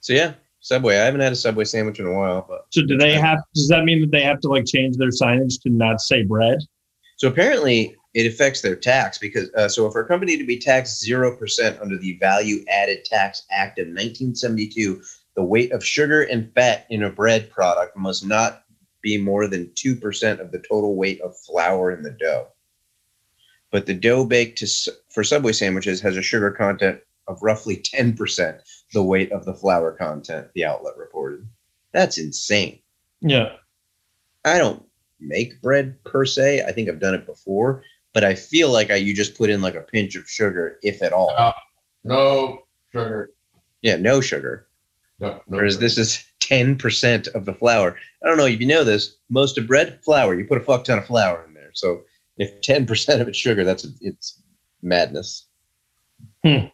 [0.00, 0.96] so yeah, Subway.
[0.96, 3.38] I haven't had a Subway sandwich in a while, but So do they have?
[3.54, 6.58] Does that mean that they have to like change their signage to not say bread?
[7.16, 11.00] So apparently, it affects their tax because uh, so for a company to be taxed
[11.00, 15.02] zero percent under the Value Added Tax Act of 1972,
[15.36, 18.64] the weight of sugar and fat in a bread product must not
[19.02, 22.48] be more than two percent of the total weight of flour in the dough.
[23.70, 28.60] but the dough baked to, for Subway sandwiches has a sugar content of roughly 10%
[28.92, 31.46] the weight of the flour content, the outlet reported.
[31.92, 32.80] That's insane.
[33.20, 33.52] Yeah.
[34.44, 34.84] I don't
[35.20, 36.64] make bread per se.
[36.64, 39.60] I think I've done it before, but I feel like I you just put in
[39.62, 41.32] like a pinch of sugar, if at all.
[41.36, 41.52] Uh,
[42.04, 43.30] No sugar.
[43.82, 44.68] Yeah, no sugar.
[45.18, 45.84] No, no Whereas sugar.
[45.86, 47.96] this is 10% of the flour.
[48.24, 49.16] I don't know if you know this.
[49.28, 50.34] Most of bread, flour.
[50.38, 51.70] You put a fuck ton of flour in there.
[51.74, 52.02] So
[52.38, 54.42] if 10% of it's sugar, that's it's
[54.82, 55.46] madness.
[56.44, 56.66] Hmm.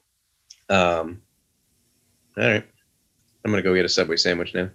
[0.68, 1.20] Um,
[2.38, 2.64] all right.
[3.44, 4.70] I'm going to go get a Subway sandwich now.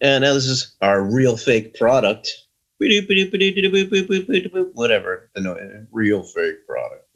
[0.00, 2.30] And now this is our real fake product.
[4.74, 5.30] Whatever.
[5.34, 7.08] The no, real fake product.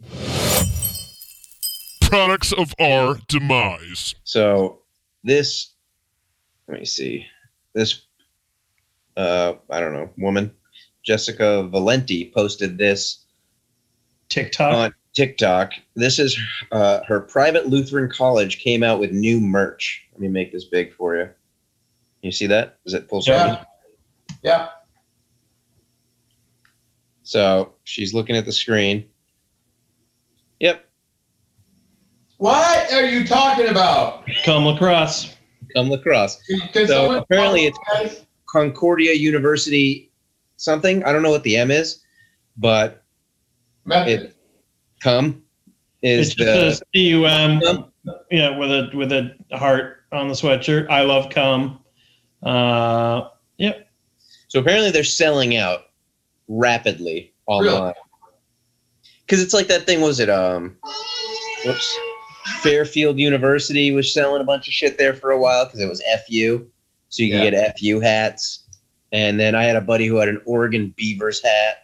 [2.02, 4.14] Products of our demise.
[4.24, 4.80] So
[5.24, 5.74] this,
[6.68, 7.26] let me see,
[7.74, 8.02] this,
[9.16, 10.52] uh, I don't know, woman,
[11.04, 13.24] Jessica Valenti posted this
[14.28, 14.74] TikTok.
[14.74, 15.72] on TikTok.
[15.96, 16.38] This is
[16.70, 20.06] uh, her private Lutheran college came out with new merch.
[20.12, 21.28] Let me make this big for you.
[22.22, 22.78] You see that?
[22.84, 23.38] Is it full screen?
[23.38, 23.64] Yeah.
[24.42, 24.68] Yeah.
[27.28, 29.04] So she's looking at the screen.
[30.60, 30.82] Yep,
[32.38, 34.24] What are you talking about?
[34.46, 35.36] Come lacrosse.
[35.76, 36.40] come lacrosse.
[36.86, 38.24] So apparently it's- apologize?
[38.48, 40.10] Concordia University
[40.56, 41.04] something.
[41.04, 42.00] I don't know what the M is,
[42.56, 43.04] but
[43.84, 44.20] Method.
[44.22, 44.36] it
[45.02, 45.42] come
[46.00, 47.62] It's is just the a C U M.
[47.62, 47.92] Um,
[48.30, 50.88] Yeah, with a with a heart on the sweatshirt.
[50.88, 51.80] I love come.
[52.42, 53.86] Uh, yep.
[54.48, 55.82] so apparently they're selling out
[56.48, 57.92] rapidly online
[59.26, 60.76] because it's like that thing was it um
[61.64, 61.98] whoops
[62.62, 66.02] fairfield university was selling a bunch of shit there for a while because it was
[66.26, 66.66] fu
[67.10, 67.50] so you can Yeah.
[67.50, 68.64] get fu hats
[69.12, 71.78] and then i had a buddy who had an oregon beavers hat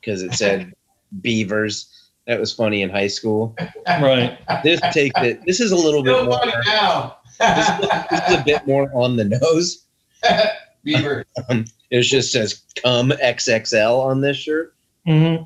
[0.00, 0.72] because it said
[1.20, 1.92] beavers
[2.26, 3.54] that was funny in high school
[3.86, 4.36] Right.
[4.64, 7.18] this takes it this is a little bit more now.
[7.38, 7.68] this,
[8.10, 9.84] this is a bit more on the nose
[10.86, 11.24] Beaver.
[11.90, 14.74] it just says come xxl on this shirt
[15.06, 15.36] hmm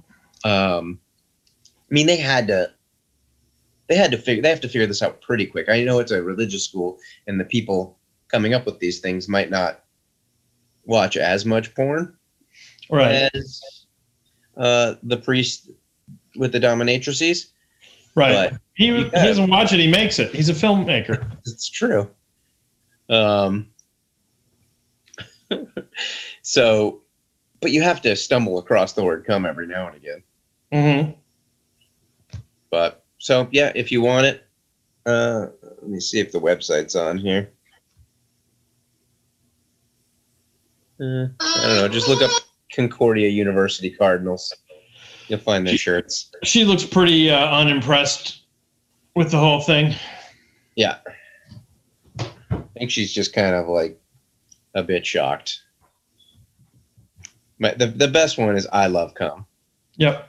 [0.44, 1.00] um
[1.66, 2.70] i mean they had to
[3.88, 6.12] they had to figure they have to figure this out pretty quick i know it's
[6.12, 9.82] a religious school and the people coming up with these things might not
[10.84, 12.16] watch as much porn
[12.90, 13.28] Right.
[13.34, 13.60] as
[14.56, 15.70] uh the priest
[16.36, 17.46] with the dominatrices
[18.14, 18.50] Right.
[18.50, 19.78] but he, he doesn't watch it.
[19.78, 20.34] He makes it.
[20.34, 21.30] He's a filmmaker.
[21.46, 22.10] it's true
[23.08, 23.68] um
[26.42, 27.02] so
[27.60, 30.22] but you have to stumble across the word come every now and again
[30.72, 31.12] Mm-hmm.
[32.70, 34.46] But so yeah, if you want it,
[35.06, 37.50] uh, let me see if the website's on here.
[41.00, 41.88] Uh, I don't know.
[41.88, 42.30] Just look up
[42.74, 44.54] Concordia University Cardinals.
[45.28, 46.30] You'll find their shirts.
[46.44, 48.42] She looks pretty uh, unimpressed
[49.14, 49.94] with the whole thing.
[50.76, 50.98] Yeah,
[52.18, 54.00] I think she's just kind of like
[54.74, 55.60] a bit shocked.
[57.58, 59.46] My, the the best one is I love come.
[59.96, 60.28] Yep.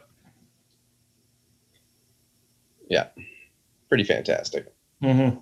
[2.89, 3.07] Yeah.
[3.87, 4.73] Pretty fantastic.
[5.01, 5.39] hmm All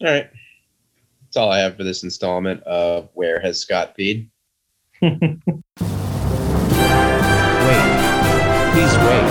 [0.00, 0.28] right,
[1.22, 4.28] that's all I have for this installment of Where Has Scott Peed.
[5.02, 5.10] Wait.
[8.72, 9.30] Please wait.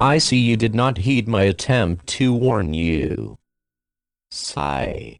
[0.00, 3.36] I see you did not heed my attempt to warn you.
[4.30, 5.18] Sigh.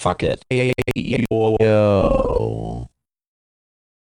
[0.00, 0.42] Fuck it.
[0.96, 2.89] Yo.